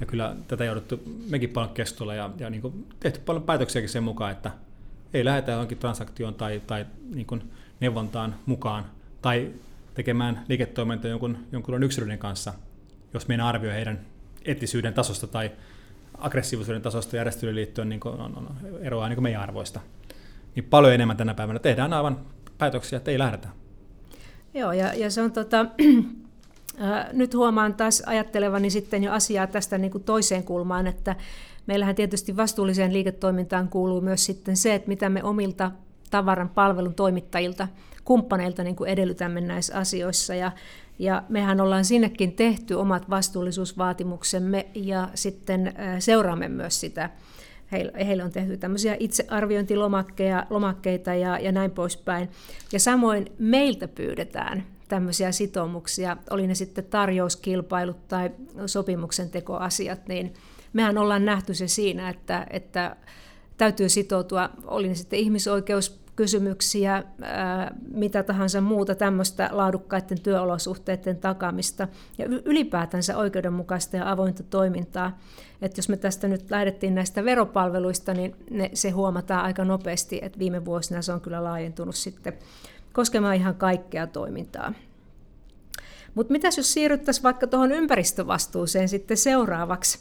Ja 0.00 0.06
kyllä 0.06 0.36
tätä 0.48 0.64
jouduttu 0.64 1.02
mekin 1.30 1.50
paljon 1.50 1.74
keskustella 1.74 2.14
ja, 2.14 2.30
ja 2.38 2.50
niin 2.50 2.86
tehty 3.00 3.20
paljon 3.20 3.42
päätöksiäkin 3.42 3.88
sen 3.88 4.02
mukaan, 4.02 4.32
että 4.32 4.50
ei 5.14 5.24
lähdetä 5.24 5.52
johonkin 5.52 5.78
transaktioon 5.78 6.34
tai, 6.34 6.62
tai 6.66 6.86
niin 7.14 7.50
neuvontaan 7.80 8.34
mukaan 8.46 8.84
tai 9.22 9.52
tekemään 9.94 10.44
liiketoimintaa 10.48 11.10
jonkun, 11.10 11.38
jonkun 11.52 11.82
yksilöiden 11.82 12.18
kanssa, 12.18 12.54
jos 13.14 13.28
meidän 13.28 13.46
arvioi 13.46 13.74
heidän 13.74 14.00
eettisyyden 14.44 14.94
tasosta 14.94 15.26
tai 15.26 15.50
aggressiivisuuden 16.18 16.82
tasosta 16.82 17.16
järjestelyyn 17.16 17.56
liittyen 17.56 17.88
niin 17.88 18.00
on, 18.04 18.20
on, 18.20 18.48
eroaa 18.80 19.08
niin 19.08 19.22
meidän 19.22 19.42
arvoista. 19.42 19.80
Niin 20.54 20.64
paljon 20.64 20.94
enemmän 20.94 21.16
tänä 21.16 21.34
päivänä 21.34 21.58
tehdään 21.58 21.92
aivan 21.92 22.20
päätöksiä, 22.58 22.96
että 22.96 23.10
ei 23.10 23.18
lähdetä. 23.18 23.48
Joo, 24.54 24.72
ja, 24.72 24.94
ja 24.94 25.10
se 25.10 25.22
on 25.22 25.32
tota, 25.32 25.66
nyt 27.12 27.34
huomaan 27.34 27.74
taas 27.74 28.02
ajattelevani 28.06 28.70
sitten 28.70 29.04
jo 29.04 29.12
asiaa 29.12 29.46
tästä 29.46 29.78
niin 29.78 29.90
kuin 29.90 30.04
toiseen 30.04 30.44
kulmaan, 30.44 30.86
että 30.86 31.16
meillähän 31.66 31.94
tietysti 31.94 32.36
vastuulliseen 32.36 32.92
liiketoimintaan 32.92 33.68
kuuluu 33.68 34.00
myös 34.00 34.24
sitten 34.24 34.56
se, 34.56 34.74
että 34.74 34.88
mitä 34.88 35.08
me 35.08 35.22
omilta 35.22 35.70
tavaran 36.10 36.48
palvelun 36.48 36.94
toimittajilta, 36.94 37.68
kumppaneilta 38.08 38.64
niin 38.64 38.76
kuin 38.76 38.90
edellytämme 38.90 39.40
näissä 39.40 39.78
asioissa. 39.78 40.34
Ja, 40.34 40.52
ja 40.98 41.22
mehän 41.28 41.60
ollaan 41.60 41.84
sinnekin 41.84 42.32
tehty 42.32 42.74
omat 42.74 43.10
vastuullisuusvaatimuksemme 43.10 44.66
ja 44.74 45.08
sitten 45.14 45.74
seuraamme 45.98 46.48
myös 46.48 46.80
sitä. 46.80 47.10
Heille 48.06 48.24
on 48.24 48.32
tehty 48.32 48.56
tämmöisiä 48.56 48.96
itsearviointilomakkeita 49.00 51.14
ja, 51.14 51.38
ja 51.38 51.52
näin 51.52 51.70
poispäin. 51.70 52.28
Ja 52.72 52.80
samoin 52.80 53.32
meiltä 53.38 53.88
pyydetään 53.88 54.66
tämmöisiä 54.88 55.32
sitoumuksia, 55.32 56.16
oli 56.30 56.46
ne 56.46 56.54
sitten 56.54 56.84
tarjouskilpailut 56.84 58.08
tai 58.08 58.30
sopimuksen 58.66 59.30
tekoasiat, 59.30 60.08
niin 60.08 60.34
mehän 60.72 60.98
ollaan 60.98 61.24
nähty 61.24 61.54
se 61.54 61.68
siinä, 61.68 62.08
että, 62.08 62.46
että 62.50 62.96
täytyy 63.56 63.88
sitoutua, 63.88 64.50
oli 64.64 64.88
ne 64.88 64.94
sitten 64.94 65.18
ihmisoikeuskysymyksiä, 66.18 67.04
mitä 67.94 68.22
tahansa 68.22 68.60
muuta 68.60 68.94
tämmöistä 68.94 69.48
laadukkaiden 69.52 70.20
työolosuhteiden 70.20 71.16
takamista 71.16 71.88
ja 72.18 72.26
ylipäätänsä 72.44 73.16
oikeudenmukaista 73.16 73.96
ja 73.96 74.10
avointa 74.10 74.42
toimintaa. 74.42 75.18
Että 75.62 75.78
jos 75.78 75.88
me 75.88 75.96
tästä 75.96 76.28
nyt 76.28 76.50
lähdettiin 76.50 76.94
näistä 76.94 77.24
veropalveluista, 77.24 78.14
niin 78.14 78.36
ne, 78.50 78.70
se 78.74 78.90
huomataan 78.90 79.44
aika 79.44 79.64
nopeasti, 79.64 80.18
että 80.22 80.38
viime 80.38 80.64
vuosina 80.64 81.02
se 81.02 81.12
on 81.12 81.20
kyllä 81.20 81.44
laajentunut 81.44 81.96
sitten 81.96 82.32
koskemaan 82.92 83.34
ihan 83.34 83.54
kaikkea 83.54 84.06
toimintaa. 84.06 84.72
Mutta 86.14 86.32
mitäs 86.32 86.56
jos 86.56 86.72
siirryttäisiin 86.72 87.22
vaikka 87.22 87.46
tuohon 87.46 87.72
ympäristövastuuseen 87.72 88.88
sitten 88.88 89.16
seuraavaksi? 89.16 89.98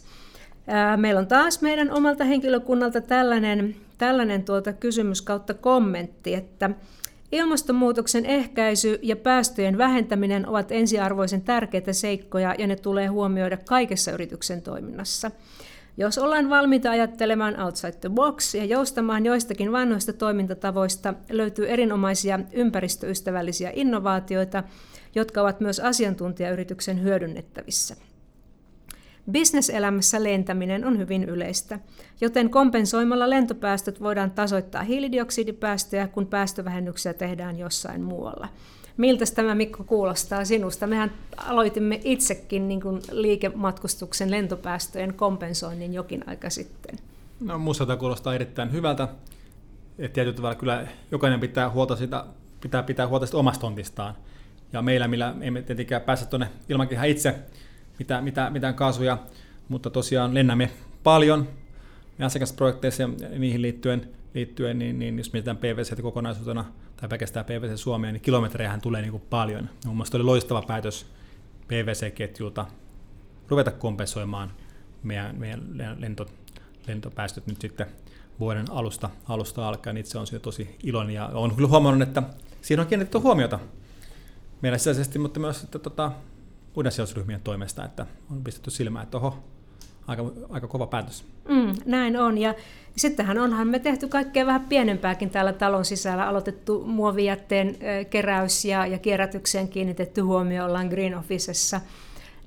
Meillä 0.97 1.19
on 1.19 1.27
taas 1.27 1.61
meidän 1.61 1.91
omalta 1.91 2.23
henkilökunnalta 2.23 3.01
tällainen, 3.01 3.75
tällainen 3.97 4.43
tuota 4.43 4.73
kysymys 4.73 5.21
kautta 5.21 5.53
kommentti, 5.53 6.33
että 6.33 6.69
Ilmastonmuutoksen 7.31 8.25
ehkäisy 8.25 8.99
ja 9.01 9.15
päästöjen 9.15 9.77
vähentäminen 9.77 10.47
ovat 10.47 10.71
ensiarvoisen 10.71 11.41
tärkeitä 11.41 11.93
seikkoja 11.93 12.55
ja 12.57 12.67
ne 12.67 12.75
tulee 12.75 13.07
huomioida 13.07 13.57
kaikessa 13.57 14.11
yrityksen 14.11 14.61
toiminnassa. 14.61 15.31
Jos 15.97 16.17
ollaan 16.17 16.49
valmiita 16.49 16.91
ajattelemaan 16.91 17.59
outside 17.59 17.91
the 17.91 18.09
box 18.09 18.55
ja 18.55 18.65
joustamaan 18.65 19.25
joistakin 19.25 19.71
vanhoista 19.71 20.13
toimintatavoista, 20.13 21.13
löytyy 21.29 21.69
erinomaisia 21.69 22.39
ympäristöystävällisiä 22.53 23.71
innovaatioita, 23.75 24.63
jotka 25.15 25.41
ovat 25.41 25.59
myös 25.59 25.79
asiantuntijayrityksen 25.79 27.03
hyödynnettävissä. 27.03 27.95
Bisneselämässä 29.31 30.23
lentäminen 30.23 30.85
on 30.85 30.97
hyvin 30.97 31.23
yleistä, 31.23 31.79
joten 32.21 32.49
kompensoimalla 32.49 33.29
lentopäästöt 33.29 34.01
voidaan 34.01 34.31
tasoittaa 34.31 34.83
hiilidioksidipäästöjä, 34.83 36.07
kun 36.07 36.27
päästövähennyksiä 36.27 37.13
tehdään 37.13 37.59
jossain 37.59 38.01
muualla. 38.01 38.47
Miltä 38.97 39.25
tämä 39.35 39.55
Mikko 39.55 39.83
kuulostaa 39.83 40.45
sinusta? 40.45 40.87
Mehän 40.87 41.11
aloitimme 41.37 42.01
itsekin 42.03 42.67
niin 42.67 42.81
kuin 42.81 43.01
liikematkustuksen 43.11 44.31
lentopäästöjen 44.31 45.13
kompensoinnin 45.13 45.93
jokin 45.93 46.23
aika 46.27 46.49
sitten. 46.49 46.95
No, 47.39 47.57
minusta 47.57 47.85
tämä 47.85 47.97
kuulostaa 47.97 48.35
erittäin 48.35 48.71
hyvältä. 48.71 49.07
Et 49.99 50.13
tietyllä 50.13 50.35
tavalla 50.35 50.55
kyllä 50.55 50.87
jokainen 51.11 51.39
pitää, 51.39 51.69
huolta 51.69 51.95
sitä, 51.95 52.25
pitää 52.61 52.83
pitää 52.83 53.07
huolta 53.07 53.25
sitä 53.25 53.37
omasta 53.37 53.61
tontistaan. 53.61 54.15
Ja 54.73 54.81
meillä, 54.81 55.07
millä 55.07 55.35
emme 55.41 55.61
tietenkään 55.61 56.01
pääse 56.01 56.25
tuonne 56.25 56.47
ilmakehään 56.69 57.09
itse 57.09 57.35
mitään, 57.99 58.23
mitään, 58.23 58.53
mitään 58.53 58.75
kaasuja, 58.75 59.17
mutta 59.69 59.89
tosiaan 59.89 60.33
lennämme 60.33 60.71
paljon 61.03 61.47
asiakasprojekteissa 62.25 63.03
ja 63.03 63.09
niihin 63.39 63.61
liittyen, 63.61 64.09
liittyen 64.33 64.79
niin, 64.79 64.99
niin 64.99 65.17
jos 65.17 65.33
mietitään 65.33 65.57
PVC 65.57 66.01
kokonaisuutena 66.01 66.65
tai 66.97 67.09
pelkästään 67.09 67.45
PVC 67.45 67.77
Suomeen, 67.77 68.13
niin 68.13 68.21
kilometrejähän 68.21 68.81
tulee 68.81 69.01
niin 69.01 69.11
kuin 69.11 69.23
paljon. 69.29 69.69
Mun 69.85 69.95
mielestä 69.95 70.17
oli 70.17 70.23
loistava 70.23 70.61
päätös 70.61 71.05
PVC-ketjulta 71.67 72.65
ruveta 73.47 73.71
kompensoimaan 73.71 74.51
meidän, 75.03 75.35
meidän 75.35 75.95
lento, 75.99 76.25
lentopäästöt 76.87 77.47
nyt 77.47 77.61
sitten 77.61 77.87
vuoden 78.39 78.71
alusta, 78.71 79.09
alusta 79.29 79.67
alkaen. 79.67 79.97
Itse 79.97 80.17
on 80.17 80.27
siitä 80.27 80.43
tosi 80.43 80.75
iloinen 80.83 81.15
ja 81.15 81.27
olen 81.27 81.69
huomannut, 81.69 82.07
että 82.07 82.23
siinä 82.61 82.81
on 82.81 82.87
kiinnitetty 82.87 83.17
huomiota 83.17 83.59
meillä 84.61 84.77
sisäisesti, 84.77 85.19
mutta 85.19 85.39
myös 85.39 85.63
että, 85.63 85.79
tota, 85.79 86.11
muiden 86.77 86.91
sidosryhmien 86.91 87.41
toimesta, 87.41 87.85
että 87.85 88.05
on 88.31 88.43
pistetty 88.43 88.71
silmään, 88.71 89.03
että 89.03 89.17
oho, 89.17 89.43
aika, 90.07 90.31
aika 90.49 90.67
kova 90.67 90.87
päätös. 90.87 91.25
Mm, 91.49 91.73
näin 91.85 92.17
on. 92.17 92.37
Ja 92.37 92.55
sittenhän 92.97 93.37
onhan 93.37 93.67
me 93.67 93.79
tehty 93.79 94.07
kaikkea 94.07 94.45
vähän 94.45 94.61
pienempääkin 94.61 95.29
täällä 95.29 95.53
talon 95.53 95.85
sisällä. 95.85 96.27
Aloitettu 96.27 96.83
muovijätteen 96.85 97.77
keräys 98.09 98.65
ja, 98.65 98.85
ja 98.85 98.99
kierrätykseen 98.99 99.67
kiinnitetty 99.67 100.21
huomio 100.21 100.65
ollaan 100.65 100.87
Green 100.87 101.17
Officessa. 101.17 101.81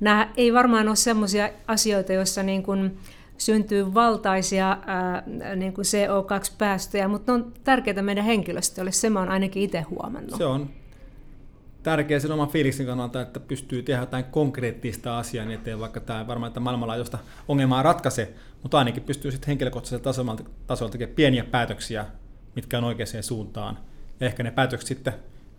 Nämä 0.01 0.33
ei 0.37 0.53
varmaan 0.53 0.89
ole 0.89 0.97
sellaisia 0.97 1.51
asioita, 1.67 2.13
joissa 2.13 2.43
niin 2.43 2.63
kuin 2.63 2.99
syntyy 3.39 3.95
valtaisia 3.95 4.79
ää, 4.87 5.23
niin 5.57 5.73
kuin 5.73 5.85
CO2-päästöjä, 5.85 7.09
mutta 7.09 7.33
ne 7.33 7.45
on 7.45 7.53
tärkeitä 7.65 8.03
meidän 8.03 8.25
henkilöstölle. 8.25 8.93
Se 8.93 9.11
mä 9.11 9.19
oon 9.19 9.29
ainakin 9.29 9.63
itse 9.63 9.81
huomannut. 9.81 10.39
Se 10.39 10.45
on 10.45 10.71
tärkeä 11.83 12.21
sen 12.21 12.33
oman 12.33 12.49
fiiliksen 12.49 12.87
kannalta, 12.87 13.21
että 13.21 13.41
pystyy 13.41 13.83
tehdä 13.83 14.03
jotain 14.03 14.25
konkreettista 14.25 15.19
asiaa 15.19 15.47
niin 15.47 15.61
eteen, 15.61 15.81
vaikka 15.81 16.01
tämä 16.01 16.27
varmaan 16.27 16.51
että 16.51 16.61
maailmanlaajuista 16.61 17.19
ongelmaa 17.49 17.83
ratkaise, 17.83 18.35
mutta 18.63 18.79
ainakin 18.79 19.03
pystyy 19.03 19.31
sitten 19.31 19.47
henkilökohtaisella 19.47 20.05
tasolla, 20.05 20.37
tasolla 20.67 20.93
tekemään 20.93 21.15
pieniä 21.15 21.45
päätöksiä, 21.45 22.07
mitkä 22.57 22.79
on 22.79 22.85
oikeaan 22.85 23.23
suuntaan. 23.23 23.79
Ja 24.21 24.27
ehkä 24.27 24.43
ne 24.43 24.51
päätökset 24.51 24.89
sitten 24.89 25.13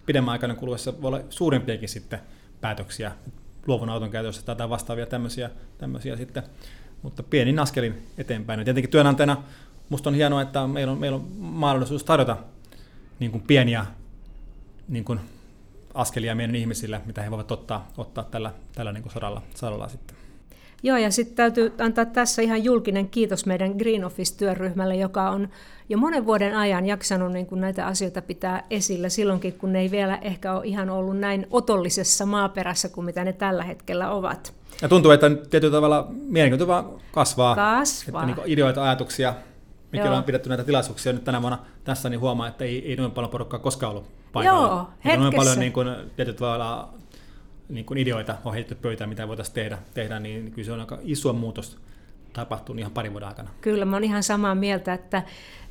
pidemmän 0.06 0.32
aikana 0.32 0.56
kuluessa 0.56 1.02
voi 1.02 1.08
olla 1.08 1.22
suurempiakin 1.30 1.90
sitten 1.90 2.20
päätöksiä 2.62 3.12
luovun 3.68 3.90
auton 3.90 4.12
käytössä 4.12 4.56
tai 4.56 4.70
vastaavia 4.70 5.06
tämmöisiä, 5.06 5.50
tämmöisiä 5.78 6.18
sitten, 6.18 6.44
mutta 7.02 7.24
pienin 7.24 7.60
askelin 7.60 8.08
eteenpäin. 8.18 8.60
Ja 8.60 8.66
tietenkin 8.66 8.92
työnantajana 8.92 9.44
musta 9.90 10.10
on 10.10 10.16
hienoa, 10.16 10.42
että 10.42 10.68
meillä 10.68 10.92
on, 10.92 11.00
meillä 11.00 11.16
on 11.16 11.28
mahdollisuus 11.40 12.04
tarjota 12.04 12.38
niin 13.20 13.32
kuin 13.32 13.44
pieniä 13.48 13.86
niin 14.88 15.06
kuin 15.06 15.20
askelia 15.94 16.36
meidän 16.36 16.56
ihmisille, 16.56 17.02
mitä 17.06 17.22
he 17.22 17.32
voivat 17.32 17.52
ottaa, 17.52 17.88
ottaa 17.98 18.24
tällä, 18.24 18.54
tällä 18.76 18.92
niin 18.92 19.04
kuin 19.04 19.14
saralla, 19.14 19.42
saralla 19.56 19.88
sitten. 19.88 20.18
Joo, 20.84 20.98
ja 20.98 21.12
sitten 21.12 21.36
täytyy 21.36 21.74
antaa 21.80 22.06
tässä 22.06 22.42
ihan 22.42 22.64
julkinen 22.64 23.10
kiitos 23.10 23.46
meidän 23.46 23.72
Green 23.72 24.06
Office-työryhmälle, 24.06 24.96
joka 24.96 25.30
on 25.30 25.50
jo 25.90 25.98
monen 25.98 26.26
vuoden 26.26 26.58
ajan 26.58 26.86
jaksanut 26.86 27.32
niin 27.32 27.46
kuin 27.46 27.62
näitä 27.62 27.86
asioita 27.86 28.22
pitää 28.22 28.64
esillä 28.70 29.10
silloinkin, 29.10 29.54
kun 29.54 29.74
ne 29.74 29.80
ei 29.80 29.92
vielä 29.92 30.18
ehkä 30.18 30.54
ole 30.54 30.66
ihan 30.66 30.90
ollut 30.90 31.18
näin 31.18 31.48
otollisessa 31.50 32.26
maaperässä 32.26 32.90
kuin 32.90 33.06
mitä 33.06 33.24
ne 33.24 33.34
tällä 33.34 33.64
hetkellä 33.64 34.12
ovat. 34.12 34.54
Ja 34.82 34.90
tuntuu, 34.90 35.12
että 35.12 35.30
tietyllä 35.50 35.72
tavalla 35.72 36.08
mielenkiinto 36.10 36.68
vaan 36.68 36.86
kasvaa. 37.12 37.56
Kasvaa. 37.56 38.24
Että 38.24 38.36
niin 38.36 38.52
ideoita, 38.54 38.84
ajatuksia, 38.84 39.34
mikä 39.92 40.12
on 40.12 40.24
pidetty 40.24 40.50
näitä 40.50 40.64
tilaisuuksia 40.64 41.14
nyt 41.14 41.24
tänä 41.24 41.42
vuonna 41.42 41.60
tässä, 41.84 42.10
niin 42.10 42.20
huomaa, 42.20 42.48
että 42.48 42.64
ei, 42.64 42.90
ei 42.90 42.96
noin 42.96 43.12
paljon 43.12 43.32
porukkaa 43.32 43.60
koskaan 43.60 43.92
ollut 43.92 44.10
paikalla. 44.34 44.68
Joo, 44.68 44.88
hetkessä. 45.06 45.20
Noin 45.20 45.36
paljon 45.36 45.60
niin 45.60 45.74
kuin, 45.74 45.88
tietyt 46.16 46.36
tavalla 46.36 46.94
niin 47.70 47.86
kuin 47.86 47.98
ideoita 47.98 48.36
on 48.46 48.54
heitetty 48.54 48.76
pöytään, 48.76 49.10
mitä 49.10 49.28
voitaisiin 49.28 49.56
tehdä, 49.56 49.78
tehdä, 49.94 50.20
niin 50.20 50.52
kyllä 50.52 50.66
se 50.66 50.72
on 50.72 50.80
aika 50.80 50.98
iso 51.02 51.34
muutos 51.34 51.78
tapahtunut 52.34 52.80
ihan 52.80 52.92
parin 52.92 53.12
vuoden 53.12 53.28
aikana. 53.28 53.50
Kyllä, 53.62 53.86
mä 53.86 53.96
olen 53.96 54.04
ihan 54.04 54.24
samaa 54.24 54.56
mieltä, 54.56 54.94
että 54.94 55.24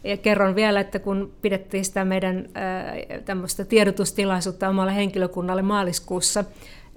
ja 0.05 0.17
kerron 0.17 0.55
vielä, 0.55 0.81
että 0.81 0.99
kun 0.99 1.33
pidettiin 1.43 1.85
sitä 1.85 2.05
meidän 2.05 2.49
tämmöistä 3.25 3.65
tiedotustilaisuutta 3.65 4.69
omalle 4.69 4.95
henkilökunnalle 4.95 5.62
maaliskuussa, 5.62 6.45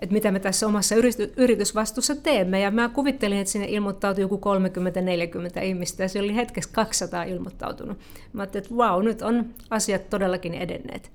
että 0.04 0.14
mitä 0.14 0.32
me 0.32 0.40
tässä 0.40 0.68
omassa 0.68 0.96
yritysvastuussa 1.38 2.16
teemme. 2.16 2.60
Ja 2.60 2.72
mä 2.72 2.90
kuvittelin, 2.90 3.38
että 3.38 3.52
sinne 3.52 3.68
ilmoittautui 3.70 4.22
joku 4.22 4.42
30-40 5.60 5.64
ihmistä 5.64 6.04
ja 6.04 6.10
se 6.10 6.20
oli 6.20 6.36
hetkessä 6.36 6.70
200 6.74 7.24
ilmoittautunut. 7.24 7.98
Mä 8.34 8.42
ajattelin, 8.42 8.64
että 8.66 8.78
vau, 8.78 9.02
nyt 9.02 9.22
on 9.22 9.46
asiat 9.70 10.10
todellakin 10.10 10.54
edenneet. 10.54 11.12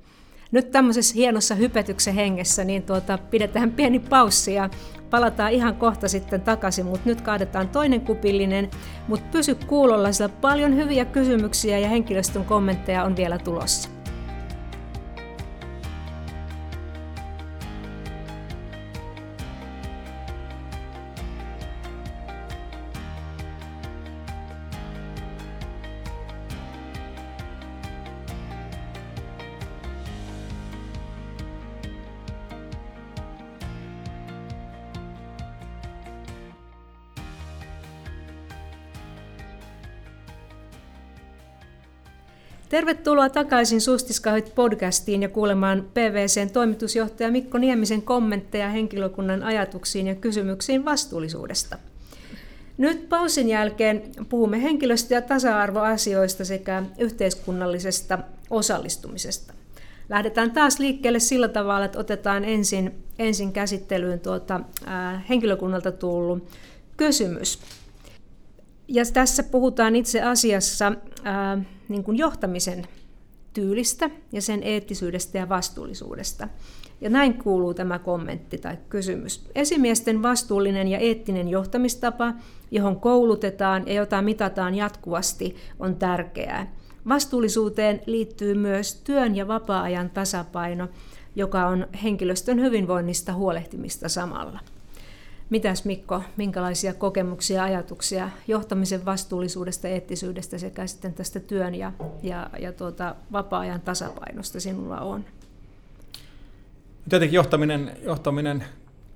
Nyt 0.53 0.71
tämmöisessä 0.71 1.15
hienossa 1.15 1.55
hypetyksen 1.55 2.15
hengessä 2.15 2.65
niin 2.65 2.83
tuota, 2.83 3.19
pidetään 3.19 3.73
pieni 3.73 3.99
paussi 3.99 4.55
ja 4.55 4.71
palataan 5.11 5.53
ihan 5.53 5.77
kohta 5.77 6.09
sitten 6.09 6.41
takaisin, 6.41 6.87
mutta 6.87 7.09
nyt 7.09 7.21
kaadetaan 7.21 7.69
toinen 7.69 8.01
kupillinen, 8.01 8.71
mutta 9.09 9.27
pysy 9.33 9.55
kuulolla, 9.55 10.13
sillä 10.13 10.29
paljon 10.29 10.77
hyviä 10.77 11.05
kysymyksiä 11.05 11.79
ja 11.79 11.89
henkilöstön 11.89 12.45
kommentteja 12.45 13.05
on 13.05 13.17
vielä 13.17 13.39
tulossa. 13.39 13.98
Tervetuloa 42.69 43.29
takaisin 43.29 43.81
Sustiskahit 43.81 44.55
podcastiin 44.55 45.23
ja 45.23 45.29
kuulemaan 45.29 45.87
PVCn 45.95 46.51
toimitusjohtaja 46.53 47.31
Mikko 47.31 47.59
Niemisen 47.59 48.03
kommentteja 48.03 48.69
henkilökunnan 48.69 49.43
ajatuksiin 49.43 50.07
ja 50.07 50.15
kysymyksiin 50.15 50.85
vastuullisuudesta. 50.85 51.79
Nyt 52.79 53.09
pausin 53.09 53.49
jälkeen 53.49 54.03
puhumme 54.29 54.63
henkilöstö- 54.63 55.15
ja 55.15 55.23
tasa-arvoasioista 55.23 56.45
sekä 56.45 56.83
yhteiskunnallisesta 56.99 58.19
osallistumisesta. 58.51 59.55
Lähdetään 60.09 60.51
taas 60.51 60.79
liikkeelle 60.79 61.21
sillä 61.21 61.49
tavalla, 61.49 61.85
että 61.85 61.99
otetaan 61.99 62.45
ensin, 62.45 62.95
ensin 63.19 63.53
käsittelyyn 63.53 64.21
tuota, 64.21 64.61
ää, 64.87 65.23
henkilökunnalta 65.29 65.93
tullut 65.93 66.49
kysymys. 66.97 67.59
Ja 68.89 69.05
tässä 69.13 69.43
puhutaan 69.43 69.97
itse 69.97 70.23
asiassa 70.23 70.93
ää, 71.25 71.59
niin 71.89 72.05
kuin 72.05 72.19
johtamisen 72.19 72.85
tyylistä 73.53 74.11
ja 74.33 74.43
sen 74.43 74.63
eettisyydestä 74.63 75.39
ja 75.39 75.49
vastuullisuudesta. 75.49 76.49
Ja 77.01 77.11
näin 77.11 77.35
kuuluu 77.35 77.75
tämä 77.75 77.99
kommentti 77.99 78.59
tai 78.59 78.79
kysymys. 78.89 79.51
Esimiesten 79.55 80.23
vastuullinen 80.23 80.89
ja 80.89 80.99
eettinen 80.99 81.49
johtamistapa, 81.49 82.35
johon 82.71 83.01
koulutetaan 83.01 83.87
ja 83.87 83.95
jota 83.95 84.23
mitataan 84.23 84.75
jatkuvasti, 84.75 85.57
on 85.79 85.97
tärkeää. 85.97 86.73
Vastuullisuuteen 87.09 88.01
liittyy 88.07 88.55
myös 88.55 88.95
työn 88.95 89.37
ja 89.37 89.49
vapaa-ajan 89.49 90.11
tasapaino, 90.11 90.89
joka 91.37 91.67
on 91.67 91.87
henkilöstön 92.03 92.61
hyvinvoinnista 92.61 93.33
huolehtimista 93.33 94.09
samalla. 94.09 94.61
Mitäs 95.51 95.85
Mikko, 95.85 96.23
minkälaisia 96.37 96.95
kokemuksia 96.95 97.57
ja 97.57 97.65
ajatuksia 97.65 98.31
johtamisen 98.49 99.05
vastuullisuudesta, 99.05 99.89
eettisyydestä 99.89 100.59
sekä 100.59 100.87
sitten 100.87 101.15
tästä 101.15 101.41
työn 101.41 101.75
ja, 101.75 101.93
ja, 102.23 102.51
ja 102.61 102.73
tuota, 102.73 103.15
vapaa-ajan 103.33 103.81
tasapainosta 103.81 104.61
sinulla 104.61 105.01
on? 105.01 105.25
Tietenkin 107.09 107.37
johtaminen, 107.37 107.97
johtaminen 108.03 108.65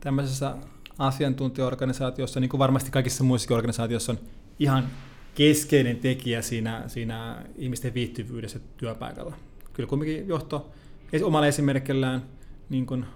tämmöisessä 0.00 0.56
asiantuntijaorganisaatiossa, 0.98 2.40
niin 2.40 2.48
kuin 2.48 2.58
varmasti 2.58 2.90
kaikissa 2.90 3.24
muissakin 3.24 3.56
organisaatioissa 3.56 4.12
on 4.12 4.18
ihan 4.58 4.88
keskeinen 5.34 5.96
tekijä 5.96 6.42
siinä, 6.42 6.82
siinä 6.86 7.42
ihmisten 7.56 7.94
viihtyvyydessä 7.94 8.60
työpaikalla. 8.76 9.36
Kyllä 9.72 9.88
kuitenkin 9.88 10.28
johto 10.28 10.70
omalla 11.22 11.46
esimerkillään 11.46 12.22
niin 12.68 12.86
kuin 12.86 13.06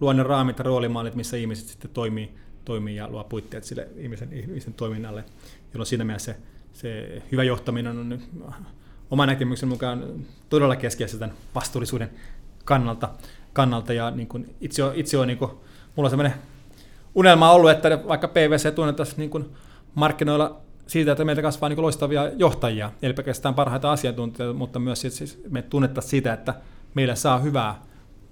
luo 0.00 0.12
ne 0.12 0.22
raamit 0.22 0.58
ja 0.58 0.64
roolimallit, 0.64 1.14
missä 1.14 1.36
ihmiset 1.36 1.68
sitten 1.68 1.90
toimii 1.90 2.34
toimii 2.64 2.96
ja 2.96 3.08
luo 3.10 3.24
puitteet 3.24 3.64
sille 3.64 3.88
ihmisen, 3.96 4.32
ihmisen 4.32 4.74
toiminnalle, 4.74 5.24
jolloin 5.74 5.86
siinä 5.86 6.04
mielessä 6.04 6.32
se, 6.32 6.38
se 6.72 7.22
hyvä 7.32 7.44
johtaminen 7.44 7.98
on 7.98 8.08
nyt 8.08 8.20
oman 9.10 9.28
näkemyksen 9.28 9.68
mukaan 9.68 10.26
todella 10.48 10.76
keskeistä 10.76 11.18
tämän 11.18 11.36
vastuullisuuden 11.54 12.10
kannalta. 12.64 13.08
kannalta 13.52 13.92
ja 13.92 14.10
niin 14.10 14.28
kuin 14.28 14.54
itse 14.60 14.84
on, 14.84 14.92
itse 14.94 15.18
on 15.18 15.26
niin 15.26 15.38
kuin, 15.38 15.50
mulla 15.96 16.06
on 16.06 16.10
sellainen 16.10 16.38
unelma 17.14 17.52
ollut, 17.52 17.70
että 17.70 18.00
vaikka 18.08 18.28
PVC 18.28 18.74
tunnettaisiin 18.74 19.18
niin 19.18 19.30
kuin 19.30 19.46
markkinoilla 19.94 20.60
siitä, 20.86 21.12
että 21.12 21.24
meiltä 21.24 21.42
kasvaa 21.42 21.68
niin 21.68 21.82
loistavia 21.82 22.30
johtajia, 22.36 22.92
eli 23.02 23.12
pelkästään 23.14 23.54
parhaita 23.54 23.92
asiantuntijoita, 23.92 24.58
mutta 24.58 24.78
myös 24.78 25.00
siis 25.00 25.42
me 25.50 25.62
tunnettaisiin 25.62 26.10
sitä, 26.10 26.32
että 26.32 26.54
meillä 26.94 27.14
saa 27.14 27.38
hyvää 27.38 27.82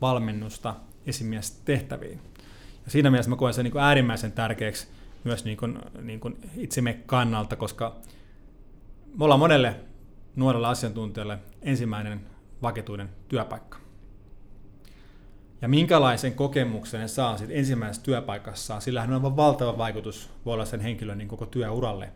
valmennusta 0.01 0.75
esimies 1.07 1.51
tehtäviin. 1.51 2.21
Ja 2.85 2.91
siinä 2.91 3.11
mielessä 3.11 3.31
mä 3.31 3.37
koen 3.37 3.55
sen 3.55 3.65
niin 3.65 3.73
kuin 3.73 3.83
äärimmäisen 3.83 4.33
tärkeäksi 4.33 4.89
myös 5.25 5.45
niin 5.45 5.57
kuin, 5.57 5.79
niin 6.03 6.21
kuin 6.21 6.37
itsemme 6.57 6.93
kannalta, 7.07 7.57
koska 7.57 7.97
me 9.19 9.25
ollaan 9.25 9.41
monelle 9.41 9.77
nuorelle 10.37 10.67
asiantuntijalle 10.67 11.39
ensimmäinen 11.63 12.21
vakituinen 12.63 13.09
työpaikka. 13.29 13.79
Ja 15.63 15.69
minkälaisen 15.69 16.35
kokemuksen 16.35 17.09
saa 17.09 17.37
sitten 17.37 17.57
ensimmäisessä 17.57 18.03
työpaikassa, 18.03 18.81
sillä 18.81 19.03
on 19.03 19.13
aivan 19.13 19.37
valtava 19.37 19.79
vaikutus 19.79 20.31
voi 20.45 20.55
olla 20.55 20.65
sen 20.65 20.81
henkilön 20.81 21.19
niin 21.19 21.29
koko 21.29 21.47
työuralle. 21.47 22.13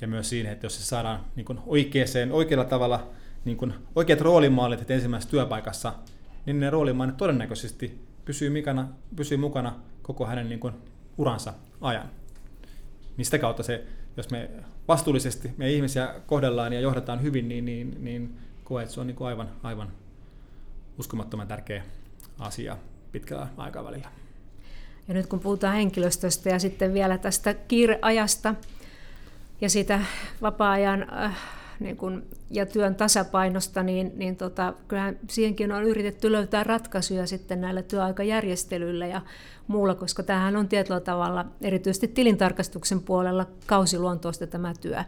Ja 0.00 0.08
myös 0.08 0.28
siihen, 0.28 0.52
että 0.52 0.66
jos 0.66 0.76
se 0.76 0.86
saadaan 0.86 1.20
niin 1.36 1.44
kuin 1.44 1.58
oikeaan, 1.66 2.32
oikealla 2.32 2.64
tavalla 2.64 3.10
niin 3.44 3.56
kuin 3.56 3.74
oikeat 3.96 4.20
roolimallit 4.20 4.80
että 4.80 4.94
ensimmäisessä 4.94 5.30
työpaikassa, 5.30 5.92
niin 6.46 6.60
ne 6.60 6.70
roolimallit 6.70 7.16
todennäköisesti 7.16 8.04
pysyy, 8.24 8.50
mikana, 8.50 8.88
pysyy 9.16 9.38
mukana 9.38 9.74
koko 10.08 10.26
hänen 10.26 10.48
niin 10.48 10.60
kuin, 10.60 10.74
uransa 11.18 11.54
ajan. 11.80 12.10
Sitä 13.22 13.38
kautta 13.38 13.62
se, 13.62 13.84
jos 14.16 14.30
me 14.30 14.50
vastuullisesti 14.88 15.50
me 15.56 15.72
ihmisiä 15.72 16.14
kohdellaan 16.26 16.72
ja 16.72 16.80
johdetaan 16.80 17.22
hyvin, 17.22 17.48
niin, 17.48 17.64
niin, 17.64 17.96
niin 18.04 18.38
koe, 18.64 18.82
että 18.82 18.94
se 18.94 19.00
on 19.00 19.06
niin 19.06 19.16
kuin 19.16 19.28
aivan, 19.28 19.50
aivan 19.62 19.92
uskomattoman 20.98 21.48
tärkeä 21.48 21.84
asia 22.38 22.76
pitkällä 23.12 23.48
aikavälillä. 23.56 24.08
Ja 25.08 25.14
nyt 25.14 25.26
kun 25.26 25.40
puhutaan 25.40 25.74
henkilöstöstä 25.74 26.50
ja 26.50 26.58
sitten 26.58 26.94
vielä 26.94 27.18
tästä 27.18 27.54
kiireajasta 27.54 28.54
ja 29.60 29.70
sitä 29.70 30.00
vapaa-ajan 30.42 31.06
äh, 31.12 31.36
niin 31.80 31.96
kun, 31.96 32.22
ja 32.50 32.66
työn 32.66 32.94
tasapainosta, 32.94 33.82
niin, 33.82 34.12
niin 34.16 34.36
tota, 34.36 34.74
kyllähän 34.88 35.18
siihenkin 35.30 35.72
on 35.72 35.84
yritetty 35.84 36.32
löytää 36.32 36.64
ratkaisuja 36.64 37.26
sitten 37.26 37.60
näillä 37.60 37.82
työaikajärjestelyillä 37.82 39.06
ja 39.06 39.20
muulla, 39.66 39.94
koska 39.94 40.22
tämähän 40.22 40.56
on 40.56 40.68
tietyllä 40.68 41.00
tavalla, 41.00 41.44
erityisesti 41.60 42.08
tilintarkastuksen 42.08 43.00
puolella, 43.00 43.46
kausiluontoista 43.66 44.46
tämä 44.46 44.74
työ. 44.80 45.04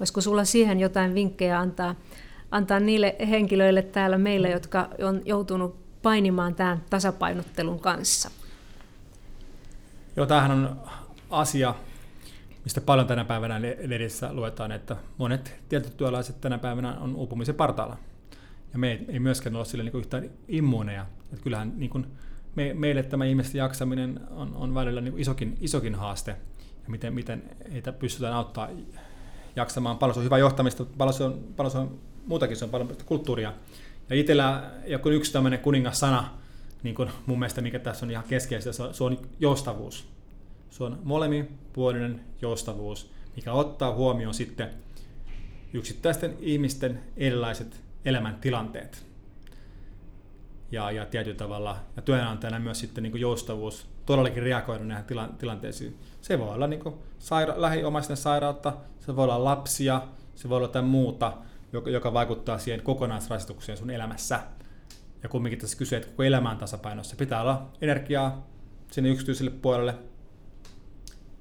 Olisiko 0.00 0.20
sulla 0.20 0.44
siihen 0.44 0.80
jotain 0.80 1.14
vinkkejä 1.14 1.58
antaa, 1.58 1.94
antaa 2.50 2.80
niille 2.80 3.16
henkilöille 3.28 3.82
täällä 3.82 4.18
meillä, 4.18 4.48
jotka 4.48 4.88
on 5.02 5.22
joutunut 5.24 5.76
painimaan 6.02 6.54
tämän 6.54 6.82
tasapainottelun 6.90 7.80
kanssa? 7.80 8.30
Joo, 10.16 10.26
tämähän 10.26 10.50
on 10.50 10.80
asia, 11.30 11.74
mistä 12.64 12.80
paljon 12.80 13.06
tänä 13.06 13.24
päivänä 13.24 13.60
ledissä 13.84 14.32
luetaan, 14.32 14.72
että 14.72 14.96
monet 15.18 15.54
tietyt 15.68 15.96
työläiset 15.96 16.40
tänä 16.40 16.58
päivänä 16.58 16.96
on 17.00 17.16
uupumisen 17.16 17.54
partaalla. 17.54 17.96
Ja 18.72 18.78
me 18.78 19.04
ei, 19.08 19.18
myöskään 19.18 19.56
ole 19.56 19.64
sille 19.64 19.84
niin 19.84 19.96
yhtään 19.96 20.30
immuuneja. 20.48 21.06
Että 21.32 21.42
kyllähän 21.42 21.72
niin 21.76 21.90
kuin 21.90 22.06
me, 22.54 22.74
meille 22.74 23.02
tämä 23.02 23.24
ihmisten 23.24 23.58
jaksaminen 23.58 24.20
on, 24.30 24.54
on 24.54 24.74
välillä 24.74 25.00
niin 25.00 25.18
isokin, 25.18 25.56
isokin 25.60 25.94
haaste. 25.94 26.30
Ja 26.84 26.90
miten, 26.90 27.14
miten 27.14 27.42
heitä 27.72 27.92
pystytään 27.92 28.34
auttaa 28.34 28.68
jaksamaan. 29.56 29.98
Paljon 29.98 30.14
se 30.14 30.20
on 30.20 30.24
hyvä 30.24 30.38
johtamista, 30.38 30.84
paljon 30.98 31.14
se 31.14 31.24
on, 31.24 31.44
paljon 31.56 31.70
se 31.70 31.78
on 31.78 31.98
muutakin, 32.26 32.56
se 32.56 32.64
on 32.64 32.70
paljon 32.70 32.96
kulttuuria. 33.06 33.52
Ja 34.10 34.16
itsellä 34.16 34.70
joku 34.86 35.08
yksi 35.08 35.32
tämmöinen 35.32 35.58
kuningassana, 35.58 36.30
niin 36.82 36.94
kuin 36.94 37.10
mun 37.26 37.38
mielestä 37.38 37.60
mikä 37.60 37.78
tässä 37.78 38.06
on 38.06 38.10
ihan 38.10 38.24
keskeistä, 38.28 38.72
se 38.72 39.04
on 39.04 39.18
joustavuus 39.40 40.13
se 40.74 40.84
on 40.84 41.00
molemminpuolinen 41.04 42.20
joustavuus, 42.42 43.10
mikä 43.36 43.52
ottaa 43.52 43.94
huomioon 43.94 44.34
sitten 44.34 44.70
yksittäisten 45.72 46.36
ihmisten 46.40 47.00
erilaiset 47.16 47.80
elämäntilanteet. 48.04 49.06
ja, 50.72 50.90
ja 50.90 51.06
tietyllä 51.06 51.36
tavalla, 51.36 51.76
ja 51.96 52.02
työnantajana 52.02 52.58
myös 52.58 52.80
sitten 52.80 53.02
niin 53.02 53.20
joustavuus 53.20 53.86
todellakin 54.06 54.42
reagoida 54.42 54.84
näihin 54.84 55.04
tila, 55.04 55.28
tilanteisiin. 55.38 55.98
Se 56.20 56.38
voi 56.38 56.54
olla 56.54 56.66
niin 56.66 56.82
saira- 57.18 57.60
lähiomaisten 57.60 58.16
sairautta, 58.16 58.76
se 59.00 59.16
voi 59.16 59.24
olla 59.24 59.44
lapsia, 59.44 60.02
se 60.34 60.48
voi 60.48 60.56
olla 60.56 60.68
jotain 60.68 60.84
muuta, 60.84 61.32
joka, 61.72 61.90
joka 61.90 62.12
vaikuttaa 62.12 62.58
siihen 62.58 62.82
kokonaisrasitukseen 62.82 63.78
sun 63.78 63.90
elämässä. 63.90 64.40
Ja 65.22 65.28
kumminkin 65.28 65.58
tässä 65.58 65.78
kysyy, 65.78 65.96
että 65.96 66.08
koko 66.08 66.22
elämä 66.22 66.50
on 66.50 66.58
tasapainossa. 66.58 67.16
Pitää 67.16 67.40
olla 67.40 67.70
energiaa 67.80 68.46
sinne 68.90 69.10
yksityiselle 69.10 69.50
puolelle, 69.50 69.94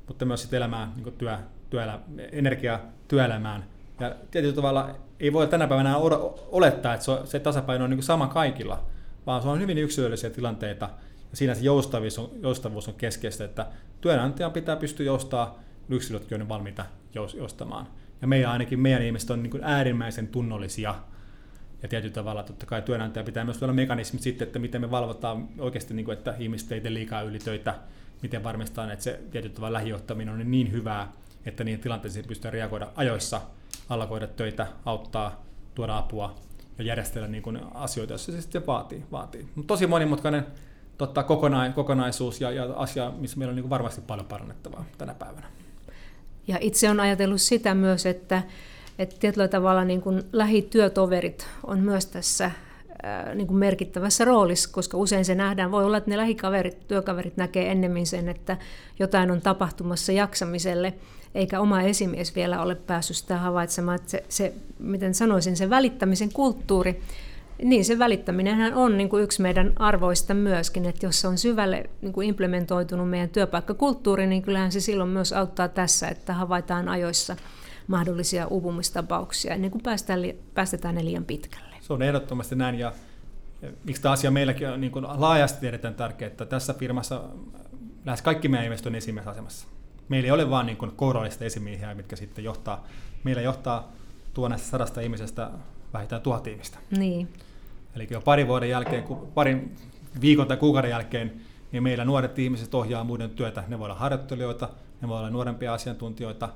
mutta 0.08 0.26
myös 0.26 0.42
sitten 0.42 0.58
elämää, 0.58 0.92
niin 0.96 1.14
työ, 1.18 1.38
työelä, 1.70 2.00
energiaa 2.32 2.80
työelämään. 3.08 3.66
Ja 4.00 4.16
tietyllä 4.32 4.56
tavalla 4.56 4.96
ei 5.20 5.34
voi 5.34 5.48
tänä 5.48 5.68
päivänä 5.68 5.98
olettaa, 6.52 6.94
että 6.94 7.06
se 7.26 7.40
tasapaino 7.40 7.84
on 7.84 7.90
niin 7.90 8.04
sama 8.04 8.28
kaikilla, 8.28 8.84
vaan 9.26 9.42
se 9.42 9.48
on 9.48 9.62
hyvin 9.62 9.78
yksilöllisiä 9.78 10.30
tilanteita, 10.30 10.90
ja 11.32 11.38
siinä 11.38 11.56
se 11.56 11.62
joustavuus 11.62 12.20
on, 12.20 12.30
joustavuus 12.42 12.88
on 12.88 12.94
keskeistä, 12.94 13.46
että 13.46 13.66
työnantajan 14.02 14.52
pitää 14.52 14.76
pystyä 14.76 15.06
joustaa, 15.06 15.60
yksilötkin 15.90 16.42
on 16.42 16.50
valmiita 16.50 16.86
joustamaan. 17.14 17.88
Ja 18.22 18.28
meidän 18.28 18.52
ainakin 18.52 18.80
meidän 18.80 19.04
ihmiset 19.04 19.30
on 19.30 19.44
niin 19.44 19.64
äärimmäisen 19.64 20.28
tunnollisia, 20.28 20.96
ja 21.84 21.90
tietyllä 21.90 22.14
tavalla 22.14 22.44
totta 22.44 22.66
kai 22.66 22.82
työnantaja 22.82 23.24
pitää 23.24 23.46
myös 23.46 23.64
olla 23.64 23.74
mekanismit 23.74 24.22
sitten, 24.22 24.46
että 24.46 24.60
miten 24.60 24.82
me 24.82 24.92
valvotaan 24.92 25.48
oikeasti, 25.60 25.94
niin 25.94 26.06
kuin, 26.06 26.18
että 26.18 26.36
ihmiset 26.40 26.72
ei 26.72 26.82
tee 26.82 26.94
liikaa 26.94 27.22
ylitöitä, 27.22 27.76
miten 28.24 28.44
varmistetaan, 28.44 28.92
että 28.92 29.04
se 29.04 29.20
tavalla 29.54 29.74
lähijohtaminen 29.74 30.34
on 30.34 30.52
niin 30.52 30.72
hyvää, 30.72 31.12
että 31.46 31.64
niihin 31.64 31.80
tilanteisiin 31.80 32.28
pystyy 32.28 32.52
reagoida 32.52 32.88
ajoissa, 32.96 33.42
allakoida 33.90 34.28
töitä, 34.28 34.68
auttaa, 34.86 35.44
tuoda 35.76 35.98
apua 35.98 36.36
ja 36.78 36.84
järjestellä 36.84 37.28
niin 37.28 37.44
kuin 37.44 37.60
asioita, 37.74 38.14
jos 38.14 38.26
se 38.26 38.42
sitten 38.42 38.68
vaatii. 38.68 39.04
vaatii. 39.12 39.48
Mutta 39.56 39.68
tosi 39.68 39.88
monimutkainen 39.88 40.46
totta, 40.98 41.24
kokonaisuus 41.76 42.42
ja, 42.42 42.52
ja 42.52 42.64
asia, 42.76 43.12
missä 43.18 43.38
meillä 43.38 43.52
on 43.52 43.56
niin 43.56 43.64
kuin 43.64 43.70
varmasti 43.70 44.02
paljon 44.02 44.28
parannettavaa 44.28 44.86
tänä 44.98 45.14
päivänä. 45.14 45.48
Ja 46.48 46.58
itse 46.62 46.90
on 46.90 47.00
ajatellut 47.00 47.42
sitä 47.42 47.76
myös, 47.76 48.06
että, 48.06 48.44
että 49.00 49.16
tietyllä 49.20 49.48
tavalla 49.48 49.86
niin 49.86 50.02
kuin 50.02 50.24
lähityötoverit 50.32 51.48
on 51.64 51.80
myös 51.80 52.06
tässä 52.06 52.52
niin 53.36 53.48
kuin 53.48 53.58
merkittävässä 53.58 54.26
roolissa, 54.26 54.70
koska 54.72 54.98
usein 54.98 55.26
se 55.26 55.36
nähdään, 55.36 55.72
voi 55.72 55.86
olla, 55.86 55.98
että 55.98 56.10
ne 56.10 56.18
lähikaverit, 56.18 56.88
työkaverit 56.88 57.38
näkee 57.38 57.72
ennemmin 57.72 58.08
sen, 58.08 58.30
että 58.30 58.58
jotain 59.00 59.32
on 59.32 59.42
tapahtumassa 59.42 60.12
jaksamiselle, 60.12 60.94
eikä 61.36 61.60
oma 61.60 61.82
esimies 61.82 62.36
vielä 62.36 62.62
ole 62.62 62.76
päässyt 62.76 63.18
sitä 63.18 63.38
havaitsemaan, 63.38 63.96
että 63.96 64.12
se, 64.12 64.24
se 64.30 64.54
miten 64.80 65.14
sanoisin, 65.14 65.58
se 65.58 65.70
välittämisen 65.70 66.34
kulttuuri, 66.34 67.02
niin 67.64 67.86
se 67.86 68.00
välittäminenhän 68.00 68.74
on 68.74 68.98
niin 68.98 69.10
kuin 69.10 69.24
yksi 69.24 69.42
meidän 69.42 69.74
arvoista 69.76 70.34
myöskin, 70.34 70.86
että 70.86 71.06
jos 71.06 71.22
se 71.22 71.28
on 71.28 71.38
syvälle 71.38 71.90
niin 72.02 72.14
kuin 72.14 72.28
implementoitunut 72.28 73.10
meidän 73.10 73.30
työpaikkakulttuuri, 73.30 74.28
niin 74.28 74.42
kyllähän 74.42 74.72
se 74.72 74.80
silloin 74.80 75.10
myös 75.10 75.34
auttaa 75.34 75.68
tässä, 75.68 76.08
että 76.08 76.34
havaitaan 76.34 76.90
ajoissa 76.90 77.36
mahdollisia 77.88 78.48
uupumistapauksia 78.48 79.54
ennen 79.54 79.72
kuin 79.72 79.84
päästään, 79.84 80.20
päästetään 80.54 80.96
ne 80.96 81.06
liian 81.06 81.26
pitkälle. 81.26 81.73
Se 81.84 81.94
on 81.94 82.02
ehdottomasti 82.02 82.56
näin 82.56 82.80
ja 82.80 82.94
miksi 83.84 84.02
tämä 84.02 84.14
asia 84.14 84.32
meilläkin 84.32 84.70
on 84.70 84.82
niin 84.82 84.92
kuin 84.92 85.06
laajasti 85.08 85.68
erittäin 85.68 85.96
tärkeä, 85.96 86.28
että 86.28 86.46
tässä 86.46 86.74
firmassa 86.74 87.22
lähes 88.06 88.22
kaikki 88.22 88.48
meidän 88.48 88.66
ihmiset 88.66 88.86
on 88.86 88.96
esimiestasemassa. 88.96 89.68
Meillä 90.10 90.28
ei 90.28 90.32
ole 90.32 90.50
vain 90.50 90.66
niin 90.66 90.78
kourallista 90.96 91.46
esimiehiä, 91.46 91.96
mitkä 91.96 92.16
sitten 92.16 92.44
johtaa. 92.44 92.88
Meillä 93.24 93.42
johtaa 93.42 93.92
tuonnesta 94.34 94.68
sadasta 94.68 95.02
ihmisestä 95.02 95.50
vähintään 95.94 96.22
tuhat 96.22 96.48
ihmistä. 96.48 96.78
Niin. 96.98 97.34
Eli 97.96 98.08
jo 98.10 98.22
parin 98.22 98.48
vuoden 98.48 98.70
jälkeen, 98.70 99.04
parin 99.34 99.76
viikon 100.22 100.48
tai 100.48 100.58
kuukauden 100.58 100.92
jälkeen, 100.92 101.34
niin 101.72 101.84
meillä 101.84 102.06
nuoret 102.06 102.40
ihmiset 102.40 102.74
ohjaa 102.74 103.04
muiden 103.04 103.30
työtä. 103.30 103.64
Ne 103.68 103.80
voi 103.80 103.86
olla 103.86 103.96
harjoittelijoita, 103.96 104.70
ne 105.02 105.08
voi 105.08 105.18
olla 105.18 105.30
nuorempia 105.30 105.74
asiantuntijoita, 105.74 106.50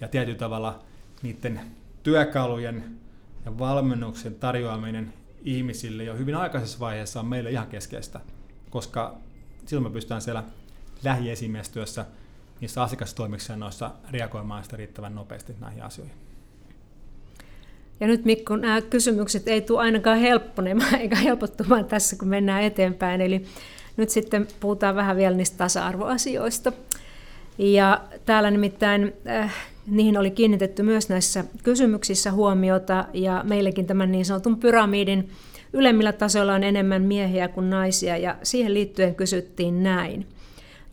ja 0.00 0.08
tietyllä 0.08 0.38
tavalla 0.38 0.78
niiden 1.22 1.60
työkalujen 2.02 2.98
ja 3.44 3.58
valmennuksen 3.58 4.34
tarjoaminen 4.34 5.12
ihmisille 5.44 6.04
jo 6.04 6.16
hyvin 6.16 6.34
aikaisessa 6.34 6.80
vaiheessa 6.80 7.20
on 7.20 7.26
meille 7.26 7.50
ihan 7.50 7.66
keskeistä, 7.66 8.20
koska 8.70 9.16
silloin 9.66 9.92
me 9.92 9.94
pystytään 9.94 10.22
siellä 10.22 10.44
lähiesimiestyössä 11.04 12.06
niissä 12.60 12.82
asiakastoimiksiannoissa 12.82 13.90
reagoimaan 14.10 14.64
sitä 14.64 14.76
riittävän 14.76 15.14
nopeasti 15.14 15.54
näihin 15.60 15.82
asioihin. 15.82 16.16
Ja 18.00 18.06
nyt 18.06 18.24
Mikko, 18.24 18.56
nämä 18.56 18.80
kysymykset 18.80 19.48
ei 19.48 19.60
tule 19.60 19.80
ainakaan 19.80 20.18
helpponemaan 20.18 20.94
eikä 21.00 21.16
helpottumaan 21.16 21.84
tässä, 21.84 22.16
kun 22.16 22.28
mennään 22.28 22.62
eteenpäin. 22.62 23.20
Eli 23.20 23.44
nyt 23.96 24.10
sitten 24.10 24.48
puhutaan 24.60 24.94
vähän 24.96 25.16
vielä 25.16 25.36
niistä 25.36 25.56
tasa-arvoasioista. 25.58 26.72
Ja 27.58 28.04
täällä 28.24 28.50
nimittäin 28.50 29.12
äh, 29.28 29.54
niihin 29.90 30.18
oli 30.18 30.30
kiinnitetty 30.30 30.82
myös 30.82 31.08
näissä 31.08 31.44
kysymyksissä 31.62 32.32
huomiota, 32.32 33.04
ja 33.12 33.44
meillekin 33.48 33.86
tämän 33.86 34.12
niin 34.12 34.24
sanotun 34.24 34.58
pyramidin 34.58 35.28
ylemmillä 35.72 36.12
tasoilla 36.12 36.54
on 36.54 36.64
enemmän 36.64 37.02
miehiä 37.02 37.48
kuin 37.48 37.70
naisia, 37.70 38.16
ja 38.16 38.36
siihen 38.42 38.74
liittyen 38.74 39.14
kysyttiin 39.14 39.82
näin. 39.82 40.26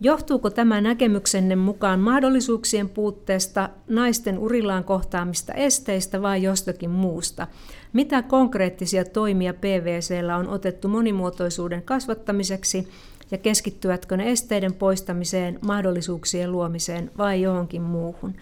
Johtuuko 0.00 0.50
tämä 0.50 0.80
näkemyksenne 0.80 1.56
mukaan 1.56 2.00
mahdollisuuksien 2.00 2.88
puutteesta, 2.88 3.68
naisten 3.88 4.38
urillaan 4.38 4.84
kohtaamista 4.84 5.52
esteistä 5.52 6.22
vai 6.22 6.42
jostakin 6.42 6.90
muusta? 6.90 7.46
Mitä 7.92 8.22
konkreettisia 8.22 9.04
toimia 9.04 9.54
PVCllä 9.54 10.36
on 10.36 10.48
otettu 10.48 10.88
monimuotoisuuden 10.88 11.82
kasvattamiseksi 11.82 12.88
ja 13.30 13.38
keskittyvätkö 13.38 14.16
ne 14.16 14.30
esteiden 14.30 14.74
poistamiseen, 14.74 15.58
mahdollisuuksien 15.66 16.52
luomiseen 16.52 17.10
vai 17.18 17.42
johonkin 17.42 17.82
muuhun? 17.82 18.34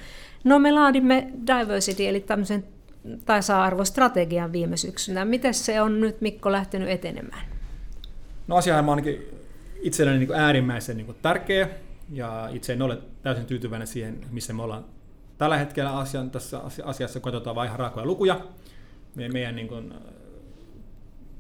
No 0.44 0.58
me 0.58 0.72
laadimme 0.72 1.32
diversity 1.46 2.06
eli 2.08 2.20
tämmöisen 2.20 2.64
tasa-arvostrategian 3.24 4.52
viime 4.52 4.76
syksynä. 4.76 5.24
Miten 5.24 5.54
se 5.54 5.80
on 5.80 6.00
nyt 6.00 6.20
Mikko 6.20 6.52
lähtenyt 6.52 6.88
etenemään? 6.88 7.46
No 8.46 8.56
asiahan 8.56 8.84
on 8.84 8.90
ainakin 8.90 9.22
itselleni 9.80 10.18
niin 10.18 10.34
äärimmäisen 10.34 10.96
niin 10.96 11.16
tärkeä 11.22 11.68
ja 12.12 12.48
itse 12.52 12.72
en 12.72 12.82
ole 12.82 12.98
täysin 13.22 13.46
tyytyväinen 13.46 13.86
siihen, 13.86 14.20
missä 14.30 14.52
me 14.52 14.62
ollaan 14.62 14.84
tällä 15.38 15.56
hetkellä 15.56 15.98
asian, 15.98 16.30
tässä 16.30 16.60
asiassa, 16.84 17.20
katsotaan 17.20 17.56
vain 17.56 17.66
ihan 17.66 17.78
raakoja 17.78 18.06
lukuja. 18.06 18.40
Meidän, 19.14 19.32
meidän 19.32 19.56
niin 19.56 19.68
kuin, 19.68 19.94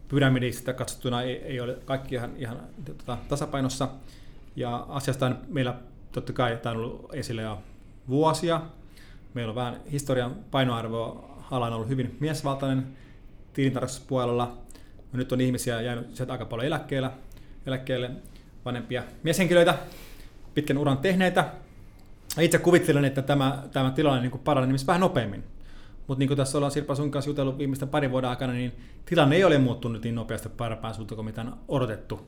pyramidista 0.08 0.72
katsottuna 0.72 1.22
ei, 1.22 1.36
ei 1.36 1.60
ole 1.60 1.78
kaikki 1.84 2.14
ihan, 2.14 2.30
ihan 2.36 2.60
tota, 2.84 3.18
tasapainossa. 3.28 3.88
Ja 4.56 4.86
asiasta 4.88 5.26
on 5.26 5.38
meillä 5.48 5.74
totta 6.12 6.32
kai 6.32 6.58
tämä 6.62 6.70
on 6.70 6.84
ollut 6.84 7.14
esillä 7.14 7.42
jo 7.42 7.62
vuosia. 8.08 8.60
Meillä 9.34 9.50
on 9.50 9.54
vähän 9.54 9.80
historian 9.92 10.36
painoarvo 10.50 11.30
ala 11.50 11.66
on 11.66 11.72
ollut 11.72 11.88
hyvin 11.88 12.16
miesvaltainen 12.20 12.86
tilintarkastuspuolella. 13.52 14.58
Nyt 15.12 15.32
on 15.32 15.40
ihmisiä 15.40 15.80
jäänyt 15.80 16.16
sieltä 16.16 16.32
aika 16.32 16.44
paljon 16.44 16.66
eläkkeellä, 16.66 17.10
eläkkeelle 17.66 18.10
vanhempia 18.64 19.02
mieshenkilöitä, 19.22 19.78
pitkän 20.54 20.78
uran 20.78 20.98
tehneitä. 20.98 21.48
Itse 22.40 22.58
kuvittelen, 22.58 23.04
että 23.04 23.22
tämä, 23.22 23.62
tämä 23.72 23.90
tilanne 23.90 24.28
niin 24.28 24.40
paranee 24.44 24.76
vähän 24.86 25.00
nopeammin. 25.00 25.44
Mutta 26.06 26.18
niin 26.18 26.28
kuin 26.28 26.38
tässä 26.38 26.58
ollaan 26.58 26.70
Sirpa 26.70 26.94
sun 26.94 27.10
kanssa 27.10 27.30
jutellut 27.30 27.58
viimeisten 27.58 27.88
parin 27.88 28.10
vuoden 28.10 28.30
aikana, 28.30 28.52
niin 28.52 28.72
tilanne 29.06 29.36
ei 29.36 29.44
ole 29.44 29.58
muuttunut 29.58 30.02
niin 30.02 30.14
nopeasti 30.14 30.48
parempaan 30.48 30.94
suuntaan 30.94 31.16
kuin 31.16 31.26
mitä 31.26 31.40
on 31.40 31.56
odotettu. 31.68 32.26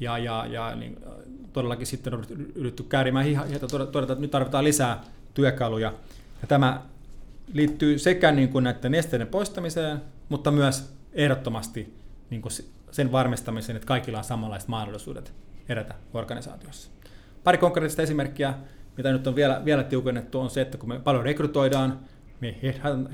Ja, 0.00 0.18
ja, 0.18 0.46
ja 0.46 0.74
niin, 0.74 0.98
todellakin 1.52 1.86
sitten 1.86 2.14
on 2.14 2.24
yritetty 2.54 2.82
käärimään 2.82 3.24
hihat 3.24 3.50
ja 3.50 3.58
todeta, 3.58 4.12
että 4.12 4.14
nyt 4.14 4.30
tarvitaan 4.30 4.64
lisää 4.64 5.04
työkaluja. 5.34 5.92
Ja 6.40 6.46
tämä 6.48 6.82
liittyy 7.52 7.98
sekä 7.98 8.32
niin 8.32 8.48
kuin 8.48 8.64
näiden 8.64 8.94
esteiden 8.94 9.26
poistamiseen, 9.26 10.02
mutta 10.28 10.50
myös 10.50 10.96
ehdottomasti 11.12 11.94
niin 12.30 12.42
kuin 12.42 12.52
sen 12.90 13.12
varmistamiseen, 13.12 13.76
että 13.76 13.86
kaikilla 13.86 14.18
on 14.18 14.24
samanlaiset 14.24 14.68
mahdollisuudet 14.68 15.32
edetä 15.68 15.94
organisaatiossa. 16.14 16.90
Pari 17.44 17.58
konkreettista 17.58 18.02
esimerkkiä, 18.02 18.54
mitä 18.96 19.12
nyt 19.12 19.26
on 19.26 19.34
vielä, 19.34 19.62
vielä 19.64 19.82
tiukennettu, 19.84 20.40
on 20.40 20.50
se, 20.50 20.60
että 20.60 20.78
kun 20.78 20.88
me 20.88 20.98
paljon 20.98 21.24
rekrytoidaan, 21.24 22.00
me 22.40 22.56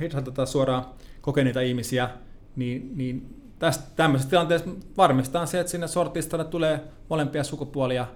headhuntataan 0.00 0.46
suoraan 0.46 0.84
kokeneita 1.20 1.60
ihmisiä, 1.60 2.10
niin, 2.56 2.92
niin 2.94 3.42
tästä, 3.58 3.84
tämmöisessä 3.96 4.30
tilanteessa 4.30 4.70
varmistetaan 4.96 5.46
se, 5.46 5.60
että 5.60 5.70
sinne 5.70 5.88
sortistalle 5.88 6.44
tulee 6.44 6.80
molempia 7.08 7.44
sukupuolia 7.44 8.06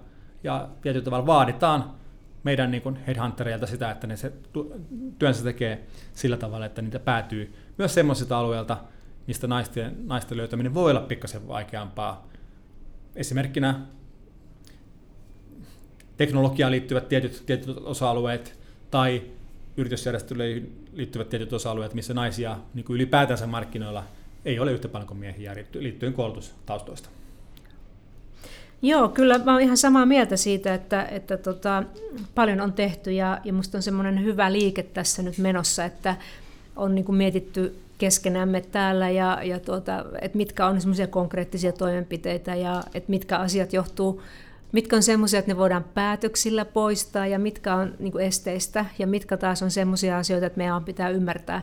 ja 0.43 0.69
tietyllä 0.81 1.03
tavalla 1.03 1.25
vaaditaan 1.25 1.93
meidän 2.47 2.71
niin 2.71 2.99
headhuntereilta 3.07 3.67
sitä, 3.67 3.91
että 3.91 4.07
ne 4.07 4.17
se 4.17 4.33
työnsä 5.19 5.43
tekee 5.43 5.83
sillä 6.13 6.37
tavalla, 6.37 6.65
että 6.65 6.81
niitä 6.81 6.99
päätyy 6.99 7.53
myös 7.77 7.93
semmoisilta 7.93 8.39
alueilta, 8.39 8.77
mistä 9.27 9.47
naisten, 9.47 10.07
naisten 10.07 10.37
löytäminen 10.37 10.73
voi 10.73 10.91
olla 10.91 11.01
pikkasen 11.01 11.47
vaikeampaa. 11.47 12.27
Esimerkkinä 13.15 13.79
teknologiaan 16.17 16.71
liittyvät 16.71 17.09
tietyt, 17.09 17.43
tietyt 17.45 17.77
osa-alueet 17.77 18.59
tai 18.91 19.21
yritysjärjestelyihin 19.77 20.85
liittyvät 20.93 21.29
tietyt 21.29 21.53
osa-alueet, 21.53 21.93
missä 21.93 22.13
naisia 22.13 22.57
niin 22.73 22.85
kuin 22.85 22.95
ylipäätänsä 22.95 23.47
markkinoilla 23.47 24.03
ei 24.45 24.59
ole 24.59 24.71
yhtä 24.71 24.87
paljon 24.87 25.07
kuin 25.07 25.19
miehiä 25.19 25.55
liittyen 25.73 26.13
koulutustaustoista. 26.13 27.09
Joo, 28.81 29.09
kyllä 29.09 29.37
mä 29.37 29.53
oon 29.53 29.61
ihan 29.61 29.77
samaa 29.77 30.05
mieltä 30.05 30.37
siitä, 30.37 30.73
että, 30.73 31.05
että 31.05 31.37
tota, 31.37 31.83
paljon 32.35 32.61
on 32.61 32.73
tehty 32.73 33.11
ja, 33.11 33.39
ja 33.43 33.53
musta 33.53 33.77
on 33.77 33.81
semmoinen 33.81 34.23
hyvä 34.23 34.51
liike 34.51 34.83
tässä 34.83 35.21
nyt 35.21 35.37
menossa, 35.37 35.85
että 35.85 36.15
on 36.75 36.95
niin 36.95 37.05
kuin 37.05 37.15
mietitty 37.15 37.79
keskenämme 37.97 38.61
täällä 38.61 39.09
ja, 39.09 39.39
ja 39.43 39.59
tuota, 39.59 40.05
että 40.21 40.37
mitkä 40.37 40.67
on 40.67 40.81
semmoisia 40.81 41.07
konkreettisia 41.07 41.71
toimenpiteitä 41.71 42.55
ja 42.55 42.83
että 42.93 43.09
mitkä 43.09 43.37
asiat 43.37 43.73
johtuu, 43.73 44.21
mitkä 44.71 44.95
on 44.95 45.03
semmoisia, 45.03 45.39
että 45.39 45.51
ne 45.51 45.57
voidaan 45.57 45.85
päätöksillä 45.93 46.65
poistaa 46.65 47.27
ja 47.27 47.39
mitkä 47.39 47.75
on 47.75 47.95
niin 47.99 48.11
kuin 48.11 48.25
esteistä 48.25 48.85
ja 48.99 49.07
mitkä 49.07 49.37
taas 49.37 49.63
on 49.63 49.71
semmoisia 49.71 50.17
asioita, 50.17 50.45
että 50.45 50.57
meidän 50.57 50.83
pitää 50.83 51.09
ymmärtää 51.09 51.61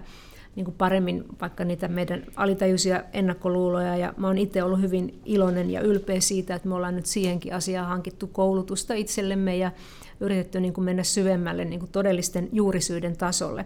niin 0.56 0.64
kuin 0.64 0.74
paremmin 0.78 1.24
vaikka 1.40 1.64
niitä 1.64 1.88
meidän 1.88 2.24
alitajuisia 2.36 3.02
ennakkoluuloja. 3.12 3.96
Ja 3.96 4.14
mä 4.16 4.26
oon 4.26 4.38
itse 4.38 4.62
ollut 4.62 4.80
hyvin 4.80 5.20
iloinen 5.24 5.70
ja 5.70 5.80
ylpeä 5.80 6.20
siitä, 6.20 6.54
että 6.54 6.68
me 6.68 6.74
ollaan 6.74 6.96
nyt 6.96 7.06
siihenkin 7.06 7.54
asiaan 7.54 7.88
hankittu 7.88 8.26
koulutusta 8.26 8.94
itsellemme 8.94 9.56
ja 9.56 9.72
yritetty 10.20 10.60
niin 10.60 10.72
kuin 10.72 10.84
mennä 10.84 11.02
syvemmälle 11.02 11.64
niin 11.64 11.80
kuin 11.80 11.92
todellisten 11.92 12.48
juurisyiden 12.52 13.16
tasolle. 13.16 13.64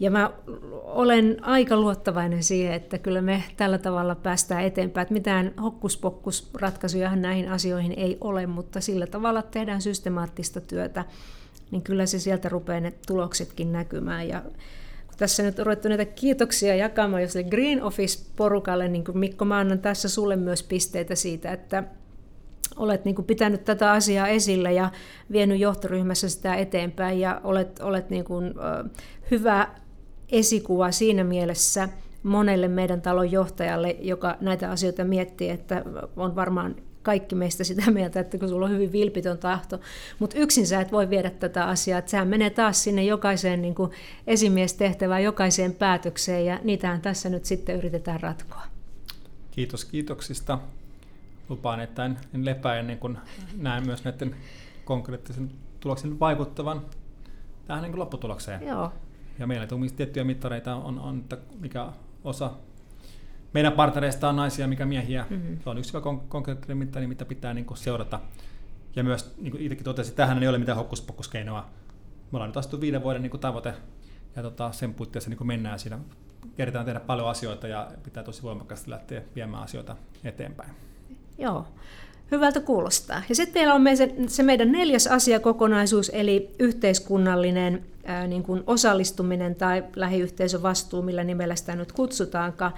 Ja 0.00 0.10
mä 0.10 0.30
olen 0.82 1.36
aika 1.44 1.76
luottavainen 1.76 2.42
siihen, 2.42 2.72
että 2.72 2.98
kyllä 2.98 3.22
me 3.22 3.42
tällä 3.56 3.78
tavalla 3.78 4.14
päästään 4.14 4.64
eteenpäin. 4.64 5.02
Että 5.02 5.14
mitään 5.14 5.52
hokkuspokkusratkaisuja 5.62 7.16
näihin 7.16 7.50
asioihin 7.50 7.92
ei 7.96 8.18
ole, 8.20 8.46
mutta 8.46 8.80
sillä 8.80 9.06
tavalla 9.06 9.42
tehdään 9.42 9.82
systemaattista 9.82 10.60
työtä, 10.60 11.04
niin 11.70 11.82
kyllä 11.82 12.06
se 12.06 12.18
sieltä 12.18 12.48
rupeaa 12.48 12.80
ne 12.80 12.92
tuloksetkin 13.06 13.72
näkymään. 13.72 14.28
Ja 14.28 14.42
tässä 15.18 15.42
nyt 15.42 15.58
ruvettu 15.58 15.88
näitä 15.88 16.04
kiitoksia 16.04 16.74
jakamaan 16.74 17.22
jo 17.22 17.28
Green 17.50 17.82
Office-porukalle, 17.82 18.88
niin 18.88 19.04
kuin 19.04 19.18
Mikko, 19.18 19.44
mä 19.44 19.58
annan 19.58 19.78
tässä 19.78 20.08
sulle 20.08 20.36
myös 20.36 20.62
pisteitä 20.62 21.14
siitä, 21.14 21.52
että 21.52 21.84
olet 22.76 23.04
niin 23.04 23.14
kuin 23.14 23.24
pitänyt 23.24 23.64
tätä 23.64 23.92
asiaa 23.92 24.28
esillä 24.28 24.70
ja 24.70 24.90
vienyt 25.32 25.60
johtoryhmässä 25.60 26.28
sitä 26.28 26.54
eteenpäin 26.54 27.20
ja 27.20 27.40
olet, 27.44 27.80
olet 27.80 28.10
niin 28.10 28.24
kuin, 28.24 28.54
hyvä 29.30 29.68
esikuva 30.32 30.90
siinä 30.90 31.24
mielessä 31.24 31.88
monelle 32.22 32.68
meidän 32.68 33.02
talon 33.02 33.32
johtajalle, 33.32 33.96
joka 34.00 34.36
näitä 34.40 34.70
asioita 34.70 35.04
miettii, 35.04 35.50
että 35.50 35.84
on 36.16 36.36
varmaan 36.36 36.76
kaikki 37.02 37.34
meistä 37.34 37.64
sitä 37.64 37.90
mieltä, 37.90 38.20
että 38.20 38.38
kun 38.38 38.48
sulla 38.48 38.66
on 38.66 38.72
hyvin 38.72 38.92
vilpitön 38.92 39.38
tahto, 39.38 39.80
mutta 40.18 40.38
yksin 40.38 40.66
sä 40.66 40.80
et 40.80 40.92
voi 40.92 41.10
viedä 41.10 41.30
tätä 41.30 41.64
asiaa, 41.64 41.98
että 41.98 42.10
sehän 42.10 42.28
menee 42.28 42.50
taas 42.50 42.84
sinne 42.84 43.04
jokaiseen 43.04 43.62
niin 43.62 43.74
kuin 43.74 43.90
esimiestehtävään, 44.26 45.22
jokaiseen 45.22 45.74
päätökseen 45.74 46.46
ja 46.46 46.60
niitähän 46.64 47.00
tässä 47.00 47.28
nyt 47.28 47.44
sitten 47.44 47.76
yritetään 47.76 48.20
ratkoa. 48.20 48.62
Kiitos 49.50 49.84
kiitoksista. 49.84 50.58
Lupaan, 51.48 51.80
että 51.80 52.04
en, 52.04 52.18
en 52.34 52.44
lepää 52.44 52.78
ennen 52.78 52.98
kuin 52.98 53.18
näen 53.56 53.86
myös 53.86 54.04
näiden 54.04 54.36
konkreettisen 54.84 55.50
tuloksen 55.80 56.20
vaikuttavan 56.20 56.82
tähän 57.64 57.82
niin 57.82 57.98
lopputulokseen. 57.98 58.66
Joo. 58.66 58.92
Ja 59.38 59.46
meillä 59.46 59.66
tiettyjä 59.96 60.24
mittareita, 60.24 60.76
on, 60.76 60.98
on, 60.98 61.18
että 61.18 61.38
mikä 61.60 61.92
osa 62.24 62.50
meidän 63.52 63.72
partnereista 63.72 64.28
on 64.28 64.36
naisia, 64.36 64.68
mikä 64.68 64.86
miehiä. 64.86 65.26
Mm-hmm. 65.30 65.58
Se 65.64 65.70
on 65.70 65.78
yksi 65.78 65.92
konkreettinen 66.28 66.78
mittari, 66.78 67.06
mitä 67.06 67.24
pitää 67.24 67.54
niin 67.54 67.64
kuin 67.64 67.78
seurata. 67.78 68.20
Ja 68.96 69.04
myös, 69.04 69.34
niin 69.36 69.50
kuin 69.50 69.62
itsekin 69.62 69.84
totesin, 69.84 70.14
tähän 70.14 70.42
ei 70.42 70.48
ole 70.48 70.58
mitään 70.58 70.78
hokkuspokkuskeinoa. 70.78 71.66
Me 72.32 72.36
ollaan 72.36 72.48
nyt 72.48 72.56
astu 72.56 72.80
viiden 72.80 73.02
vuoden 73.02 73.22
niin 73.22 73.30
kuin 73.30 73.40
tavoite, 73.40 73.74
ja 74.36 74.42
tota, 74.42 74.72
sen 74.72 74.94
puitteissa 74.94 75.30
niin 75.30 75.38
kuin 75.38 75.48
mennään 75.48 75.78
siinä. 75.78 75.98
Keritään 76.56 76.84
tehdä 76.84 77.00
paljon 77.00 77.28
asioita 77.28 77.68
ja 77.68 77.90
pitää 78.02 78.22
tosi 78.22 78.42
voimakkaasti 78.42 78.90
lähteä 78.90 79.22
viemään 79.34 79.62
asioita 79.62 79.96
eteenpäin. 80.24 80.70
Joo, 81.38 81.66
hyvältä 82.30 82.60
kuulostaa. 82.60 83.22
Ja 83.28 83.34
sitten 83.34 83.54
meillä 83.54 83.74
on 83.74 84.28
se 84.28 84.42
meidän 84.42 84.72
neljäs 84.72 85.06
asiakokonaisuus, 85.06 86.10
eli 86.14 86.50
yhteiskunnallinen 86.58 87.84
ää, 88.04 88.26
niin 88.26 88.42
kuin 88.42 88.62
osallistuminen 88.66 89.54
tai 89.54 89.84
lähiyhteisön 89.96 90.62
vastuu, 90.62 91.02
millä 91.02 91.24
nimellä 91.24 91.56
sitä 91.56 91.76
nyt 91.76 91.92
kutsutaankaan. 91.92 92.72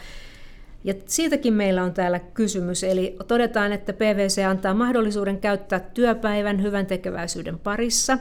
Ja 0.85 0.95
siitäkin 1.07 1.55
meillä 1.55 1.83
on 1.83 1.95
täällä 1.95 2.19
kysymys, 2.19 2.85
eli 2.85 3.16
todetaan, 3.29 3.73
että 3.73 3.93
PVC 3.93 4.45
antaa 4.49 4.75
mahdollisuuden 4.75 5.38
käyttää 5.38 5.81
työpäivän 5.81 6.62
hyvän 6.62 6.87
tekeväisyyden 6.87 7.59
parissa. 7.59 8.19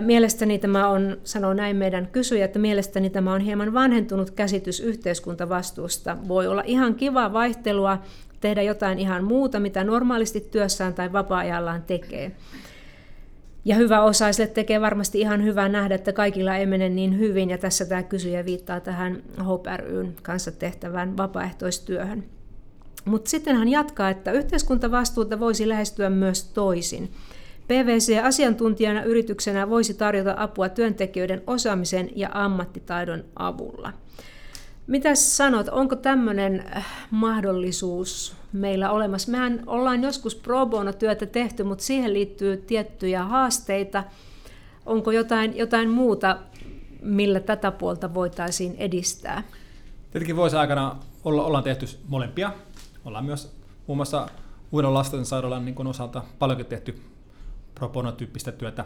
Mielestäni 0.00 0.58
tämä 0.58 0.88
on, 0.88 1.16
sanoo 1.24 1.54
näin 1.54 1.76
meidän 1.76 2.08
kysyjä, 2.12 2.44
että 2.44 2.58
mielestäni 2.58 3.10
tämä 3.10 3.32
on 3.32 3.40
hieman 3.40 3.74
vanhentunut 3.74 4.30
käsitys 4.30 4.80
yhteiskuntavastuusta. 4.80 6.16
Voi 6.28 6.46
olla 6.46 6.62
ihan 6.66 6.94
kiva 6.94 7.32
vaihtelua 7.32 7.98
tehdä 8.40 8.62
jotain 8.62 8.98
ihan 8.98 9.24
muuta, 9.24 9.60
mitä 9.60 9.84
normaalisti 9.84 10.40
työssään 10.40 10.94
tai 10.94 11.12
vapaa-ajallaan 11.12 11.82
tekee. 11.82 12.32
Ja 13.64 13.76
hyvä 13.76 14.02
osaiselle 14.02 14.50
tekee 14.50 14.80
varmasti 14.80 15.20
ihan 15.20 15.44
hyvää 15.44 15.68
nähdä, 15.68 15.94
että 15.94 16.12
kaikilla 16.12 16.56
ei 16.56 16.66
mene 16.66 16.88
niin 16.88 17.18
hyvin, 17.18 17.50
ja 17.50 17.58
tässä 17.58 17.84
tämä 17.84 18.02
kysyjä 18.02 18.44
viittaa 18.44 18.80
tähän 18.80 19.22
Hope 19.46 19.76
ryn 19.76 20.16
kanssa 20.22 20.52
tehtävään 20.52 21.16
vapaaehtoistyöhön. 21.16 22.24
Mutta 23.04 23.30
sitten 23.30 23.56
hän 23.56 23.68
jatkaa, 23.68 24.10
että 24.10 24.32
yhteiskuntavastuuta 24.32 25.40
voisi 25.40 25.68
lähestyä 25.68 26.10
myös 26.10 26.44
toisin. 26.44 27.10
PVC 27.68 28.24
asiantuntijana 28.24 29.02
yrityksenä 29.02 29.70
voisi 29.70 29.94
tarjota 29.94 30.34
apua 30.36 30.68
työntekijöiden 30.68 31.42
osaamisen 31.46 32.10
ja 32.16 32.28
ammattitaidon 32.32 33.24
avulla. 33.36 33.92
Mitä 34.86 35.14
sanot, 35.14 35.68
onko 35.68 35.96
tämmöinen 35.96 36.64
äh, 36.76 36.86
mahdollisuus 37.10 38.39
meillä 38.52 38.90
olemassa? 38.90 39.30
Mehän 39.30 39.62
ollaan 39.66 40.02
joskus 40.02 40.34
pro 40.34 40.66
bono 40.66 40.92
työtä 40.92 41.26
tehty, 41.26 41.62
mutta 41.62 41.84
siihen 41.84 42.12
liittyy 42.12 42.56
tiettyjä 42.56 43.24
haasteita. 43.24 44.04
Onko 44.86 45.10
jotain, 45.10 45.56
jotain 45.56 45.90
muuta, 45.90 46.38
millä 47.02 47.40
tätä 47.40 47.70
puolta 47.70 48.14
voitaisiin 48.14 48.74
edistää? 48.78 49.42
Tietenkin 50.10 50.36
voisi 50.36 50.56
aikana 50.56 50.96
olla, 51.24 51.44
ollaan 51.44 51.64
tehty 51.64 51.86
molempia. 52.08 52.52
Ollaan 53.04 53.24
myös 53.24 53.56
muun 53.86 53.96
muassa 53.96 54.28
Uuden 54.72 54.94
lastensairaalan 54.94 55.64
niin 55.64 55.86
osalta 55.86 56.22
paljonkin 56.38 56.66
tehty 56.66 57.02
pro 57.74 57.88
bono-tyyppistä 57.88 58.52
työtä 58.52 58.84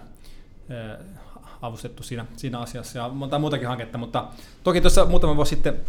avustettu 1.62 2.02
siinä, 2.02 2.26
siinä 2.36 2.58
asiassa 2.58 2.98
ja 2.98 3.08
monta 3.08 3.38
muutakin 3.38 3.68
hanketta, 3.68 3.98
mutta 3.98 4.24
toki 4.64 4.80
tuossa 4.80 5.06
muutama 5.06 5.36
vuosi 5.36 5.48
sitten 5.48 5.80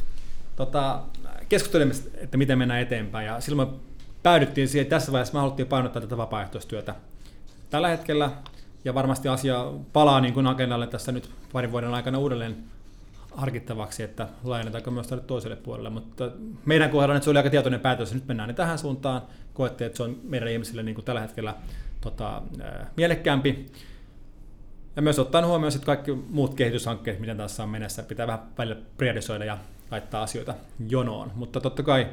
tota, 0.55 1.01
keskustelimme, 1.49 1.93
että 2.17 2.37
miten 2.37 2.57
mennään 2.57 2.81
eteenpäin. 2.81 3.27
Ja 3.27 3.41
silloin 3.41 3.69
me 3.69 3.75
päädyttiin 4.23 4.67
siihen, 4.67 4.81
että 4.81 4.95
tässä 4.95 5.11
vaiheessa 5.11 5.33
me 5.33 5.39
haluttiin 5.39 5.67
painottaa 5.67 6.01
tätä 6.01 6.17
vapaaehtoistyötä. 6.17 6.95
Tällä 7.69 7.87
hetkellä. 7.87 8.31
Ja 8.85 8.93
varmasti 8.93 9.27
asia 9.27 9.65
palaa 9.93 10.21
niin 10.21 10.33
kuin 10.33 10.47
agendalle 10.47 10.87
tässä 10.87 11.11
nyt 11.11 11.29
parin 11.53 11.71
vuoden 11.71 11.93
aikana 11.93 12.17
uudelleen 12.17 12.57
harkittavaksi, 13.31 14.03
että 14.03 14.27
laajennetaanko 14.43 14.91
myös 14.91 15.07
tälle 15.07 15.23
toiselle 15.23 15.55
puolelle, 15.55 15.89
mutta 15.89 16.31
meidän 16.65 16.89
kohdalla 16.89 17.21
se 17.21 17.29
oli 17.29 17.39
aika 17.39 17.49
tietoinen 17.49 17.79
päätös, 17.79 18.07
että 18.07 18.15
nyt 18.15 18.27
mennään 18.27 18.47
niin 18.47 18.55
tähän 18.55 18.79
suuntaan, 18.79 19.21
koettiin, 19.53 19.85
että 19.85 19.97
se 19.97 20.03
on 20.03 20.17
meidän 20.23 20.49
ihmisille 20.49 20.83
niin 20.83 20.95
kuin 20.95 21.05
tällä 21.05 21.21
hetkellä 21.21 21.55
tota, 22.01 22.41
mielekkäämpi, 22.97 23.65
ja 24.95 25.01
myös 25.01 25.19
ottaen 25.19 25.45
huomioon 25.45 25.71
sitten 25.71 25.85
kaikki 25.85 26.11
muut 26.11 26.53
kehityshankkeet, 26.53 27.19
miten 27.19 27.37
tässä 27.37 27.63
on 27.63 27.69
menessä, 27.69 28.03
pitää 28.03 28.27
vähän 28.27 28.43
välillä 28.57 28.81
priorisoida 28.97 29.45
ja 29.45 29.57
laittaa 29.91 30.23
asioita 30.23 30.55
jonoon. 30.89 31.31
Mutta 31.35 31.61
totta 31.61 31.83
kai 31.83 32.07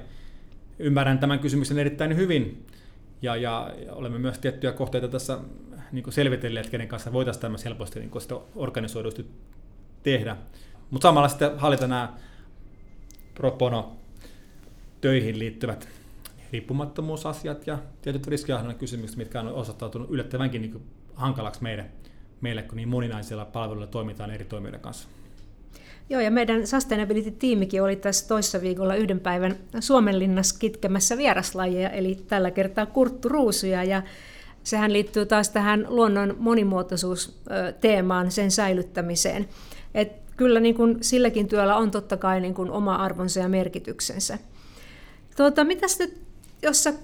ymmärrän 0.78 1.18
tämän 1.18 1.38
kysymyksen 1.38 1.78
erittäin 1.78 2.16
hyvin, 2.16 2.66
ja, 3.22 3.36
ja 3.36 3.70
olemme 3.90 4.18
myös 4.18 4.38
tiettyjä 4.38 4.72
kohteita 4.72 5.08
tässä 5.08 5.38
niin 5.92 6.12
selvitelleet, 6.12 6.70
kenen 6.70 6.88
kanssa 6.88 7.12
voitaisiin 7.12 7.42
tämmöistä 7.42 7.68
helposti 7.68 8.00
niin 8.00 8.20
sitä 8.20 8.34
organisoidusti 8.56 9.26
tehdä. 10.02 10.36
Mutta 10.90 11.08
samalla 11.08 11.28
sitten 11.28 11.58
hallita 11.58 11.86
nämä 11.86 12.12
propono 13.34 13.96
töihin 15.00 15.38
liittyvät 15.38 15.88
riippumattomuusasiat 16.52 17.66
ja 17.66 17.78
tietyt 18.02 18.26
riskiahdonnan 18.26 18.78
kysymykset, 18.78 19.16
mitkä 19.18 19.40
on 19.40 19.48
osoittautunut 19.48 20.10
yllättävänkin 20.10 20.62
niin 20.62 20.82
hankalaksi 21.14 21.62
meille 21.62 21.90
meille, 22.42 22.62
kun 22.62 22.76
niin 22.76 22.88
moninaisilla 22.88 23.44
palveluilla 23.44 23.86
toimitaan 23.86 24.30
eri 24.30 24.44
toimijoiden 24.44 24.80
kanssa. 24.80 25.08
Joo, 26.10 26.20
ja 26.20 26.30
meidän 26.30 26.66
Sustainability-tiimikin 26.66 27.82
oli 27.82 27.96
tässä 27.96 28.28
toissa 28.28 28.60
viikolla 28.60 28.94
yhden 28.94 29.20
päivän 29.20 29.56
Suomenlinnassa 29.80 30.58
kitkemässä 30.58 31.16
vieraslajeja, 31.16 31.90
eli 31.90 32.14
tällä 32.28 32.50
kertaa 32.50 32.86
kurtturuusuja, 32.86 33.84
ja 33.84 34.02
sehän 34.64 34.92
liittyy 34.92 35.26
taas 35.26 35.50
tähän 35.50 35.86
luonnon 35.88 36.36
monimuotoisuusteemaan, 36.38 38.30
sen 38.30 38.50
säilyttämiseen. 38.50 39.48
Et 39.94 40.12
kyllä 40.36 40.60
niin 40.60 40.74
kuin 40.74 40.98
silläkin 41.00 41.48
työllä 41.48 41.76
on 41.76 41.90
totta 41.90 42.16
kai 42.16 42.40
niin 42.40 42.54
kuin 42.54 42.70
oma 42.70 42.94
arvonsa 42.94 43.40
ja 43.40 43.48
merkityksensä. 43.48 44.38
Tuota, 45.36 45.64
mitäs 45.64 45.98
nyt, 45.98 46.20
jos 46.62 46.84
sä 46.84 46.94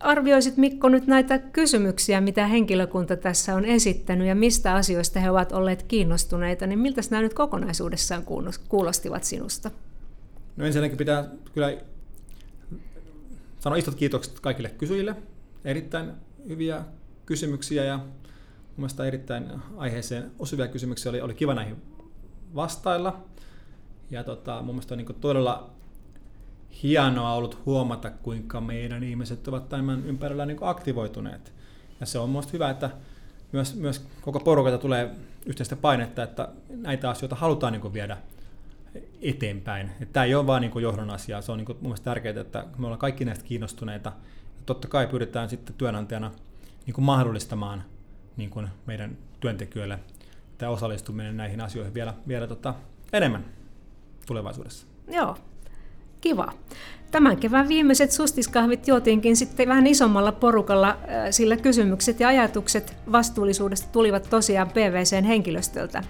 arvioisit 0.00 0.56
Mikko 0.56 0.88
nyt 0.88 1.06
näitä 1.06 1.38
kysymyksiä, 1.38 2.20
mitä 2.20 2.46
henkilökunta 2.46 3.16
tässä 3.16 3.54
on 3.54 3.64
esittänyt 3.64 4.26
ja 4.26 4.34
mistä 4.34 4.74
asioista 4.74 5.20
he 5.20 5.30
ovat 5.30 5.52
olleet 5.52 5.82
kiinnostuneita, 5.82 6.66
niin 6.66 6.78
miltä 6.78 7.00
nämä 7.10 7.22
nyt 7.22 7.34
kokonaisuudessaan 7.34 8.24
kuulostivat 8.68 9.24
sinusta? 9.24 9.70
No 10.56 10.66
ensinnäkin 10.66 10.98
pitää 10.98 11.24
kyllä 11.54 11.76
sanoa 13.60 13.76
isot 13.76 13.94
kiitokset 13.94 14.40
kaikille 14.40 14.68
kysyjille. 14.68 15.16
Erittäin 15.64 16.12
hyviä 16.48 16.84
kysymyksiä 17.26 17.84
ja 17.84 17.96
mun 17.96 18.08
mielestä 18.76 19.04
erittäin 19.04 19.46
aiheeseen 19.76 20.30
osuvia 20.38 20.68
kysymyksiä. 20.68 21.10
Oli, 21.10 21.20
oli 21.20 21.34
kiva 21.34 21.54
näihin 21.54 21.76
vastailla. 22.54 23.24
Ja 24.10 24.24
tota, 24.24 24.62
mun 24.62 24.74
mielestä 24.74 24.94
on 24.94 24.98
niin 24.98 25.14
todella 25.20 25.73
hienoa 26.82 27.34
ollut 27.34 27.66
huomata, 27.66 28.10
kuinka 28.10 28.60
meidän 28.60 29.02
ihmiset 29.02 29.48
ovat 29.48 29.68
tämän 29.68 30.06
ympärillä 30.06 30.46
niin 30.46 30.58
aktivoituneet. 30.60 31.52
Ja 32.00 32.06
se 32.06 32.18
on 32.18 32.30
myös 32.30 32.52
hyvä, 32.52 32.70
että 32.70 32.90
myös, 33.52 33.74
myös 33.74 34.06
koko 34.20 34.40
porukalta 34.40 34.78
tulee 34.78 35.10
yhteistä 35.46 35.76
painetta, 35.76 36.22
että 36.22 36.48
näitä 36.70 37.10
asioita 37.10 37.36
halutaan 37.36 37.72
niin 37.72 37.92
viedä 37.92 38.16
eteenpäin. 39.22 39.90
Että 40.00 40.12
tämä 40.12 40.24
ei 40.24 40.34
ole 40.34 40.46
vain 40.46 40.60
niin 40.60 40.82
johdon 40.82 41.10
asia, 41.10 41.42
se 41.42 41.52
on 41.52 41.58
niin 41.58 41.68
mun 41.68 41.78
mielestä 41.80 42.04
tärkeää, 42.04 42.40
että 42.40 42.66
me 42.78 42.86
ollaan 42.86 42.98
kaikki 42.98 43.24
näistä 43.24 43.44
kiinnostuneita. 43.44 44.12
Ja 44.56 44.62
totta 44.66 44.88
kai 44.88 45.06
pyritään 45.06 45.48
sitten 45.48 45.74
työnantajana 45.74 46.30
niin 46.86 47.04
mahdollistamaan 47.04 47.84
niin 48.36 48.50
meidän 48.86 49.18
työntekijöille 49.40 49.98
tämä 50.58 50.72
osallistuminen 50.72 51.36
näihin 51.36 51.60
asioihin 51.60 51.94
vielä, 51.94 52.14
vielä 52.28 52.46
tota, 52.46 52.74
enemmän 53.12 53.44
tulevaisuudessa. 54.26 54.86
Joo, 55.08 55.36
kiva. 56.24 56.52
Tämän 57.10 57.36
kevään 57.36 57.68
viimeiset 57.68 58.12
sustiskahvit 58.12 58.88
juotiinkin 58.88 59.36
sitten 59.36 59.68
vähän 59.68 59.86
isommalla 59.86 60.32
porukalla, 60.32 60.88
äh, 60.88 60.96
sillä 61.30 61.56
kysymykset 61.56 62.20
ja 62.20 62.28
ajatukset 62.28 62.96
vastuullisuudesta 63.12 63.88
tulivat 63.92 64.26
tosiaan 64.30 64.68
PVCn 64.68 65.24
henkilöstöltä. 65.24 66.02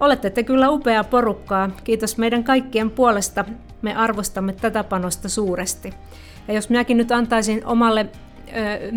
Olette 0.00 0.30
te 0.30 0.42
kyllä 0.42 0.70
upea 0.70 1.04
porukkaa. 1.04 1.70
Kiitos 1.84 2.18
meidän 2.18 2.44
kaikkien 2.44 2.90
puolesta. 2.90 3.44
Me 3.82 3.94
arvostamme 3.94 4.52
tätä 4.52 4.84
panosta 4.84 5.28
suuresti. 5.28 5.94
Ja 6.48 6.54
jos 6.54 6.68
minäkin 6.68 6.96
nyt 6.96 7.12
antaisin 7.12 7.66
omalle 7.66 8.06
ö, 8.06 8.92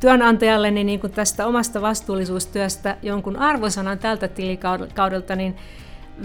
työnantajalleni 0.00 0.84
niin 0.84 1.00
kuin 1.00 1.12
tästä 1.12 1.46
omasta 1.46 1.82
vastuullisuustyöstä 1.82 2.96
jonkun 3.02 3.36
arvosanan 3.36 3.98
tältä 3.98 4.28
tilikaudelta, 4.28 5.36
niin 5.36 5.56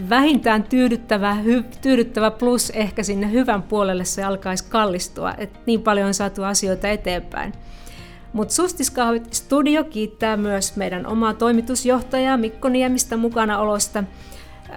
vähintään 0.09 0.63
tyydyttävä, 0.63 1.33
hy, 1.33 1.63
tyydyttävä 1.81 2.31
plus 2.31 2.69
ehkä 2.69 3.03
sinne 3.03 3.31
hyvän 3.31 3.63
puolelle 3.63 4.05
se 4.05 4.23
alkaisi 4.23 4.65
kallistua, 4.69 5.33
että 5.37 5.59
niin 5.65 5.81
paljon 5.81 6.07
on 6.07 6.13
saatu 6.13 6.43
asioita 6.43 6.87
eteenpäin. 6.87 7.53
Mutta 8.33 8.53
Sustiskahvit 8.53 9.33
Studio 9.33 9.83
kiittää 9.83 10.37
myös 10.37 10.75
meidän 10.75 11.05
omaa 11.05 11.33
toimitusjohtajaa 11.33 12.37
Mikko 12.37 12.69
Niemistä 12.69 13.17
olosta. 13.57 14.03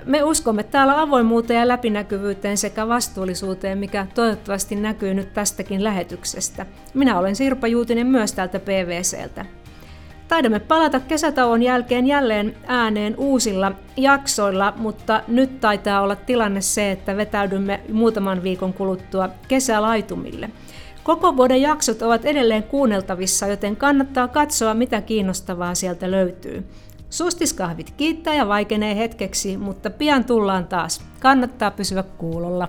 Me 0.04 0.22
uskomme 0.22 0.62
täällä 0.62 1.00
avoimuuteen 1.00 1.61
ja 1.61 1.68
läpinäkyvyyteen 1.68 2.57
sekä 2.57 2.88
vastuullisuuteen, 2.88 3.78
mikä 3.78 4.07
toivottavasti 4.14 4.76
näkyy 4.76 5.14
nyt 5.14 5.35
tästäkin 5.35 5.85
lähetyksestä. 5.85 6.66
Minä 6.94 7.18
olen 7.18 7.37
Sirpa 7.37 7.66
Juutinen 7.66 8.07
myös 8.07 8.33
täältä 8.33 8.59
PVCltä. 8.59 9.46
Taidamme 10.28 10.60
palata 10.60 11.00
kesätauon 11.00 11.62
jälkeen 11.62 12.06
jälleen 12.06 12.56
ääneen 12.66 13.14
uusilla 13.16 13.72
jaksoilla, 13.96 14.72
mutta 14.76 15.22
nyt 15.28 15.60
taitaa 15.60 16.00
olla 16.00 16.16
tilanne 16.16 16.60
se, 16.60 16.90
että 16.90 17.16
vetäydymme 17.16 17.80
muutaman 17.92 18.42
viikon 18.42 18.72
kuluttua 18.72 19.28
kesälaitumille. 19.48 20.50
Koko 21.02 21.36
vuoden 21.36 21.62
jaksot 21.62 22.02
ovat 22.02 22.24
edelleen 22.24 22.62
kuunneltavissa, 22.62 23.46
joten 23.46 23.76
kannattaa 23.76 24.28
katsoa, 24.28 24.74
mitä 24.74 25.00
kiinnostavaa 25.00 25.74
sieltä 25.74 26.10
löytyy. 26.10 26.64
Sustiskahvit 27.10 27.90
kiittää 27.96 28.34
ja 28.34 28.48
vaikenee 28.48 28.96
hetkeksi, 28.96 29.56
mutta 29.56 29.90
pian 29.90 30.24
tullaan 30.24 30.66
taas. 30.66 31.00
Kannattaa 31.20 31.70
pysyä 31.70 32.02
kuulolla. 32.02 32.68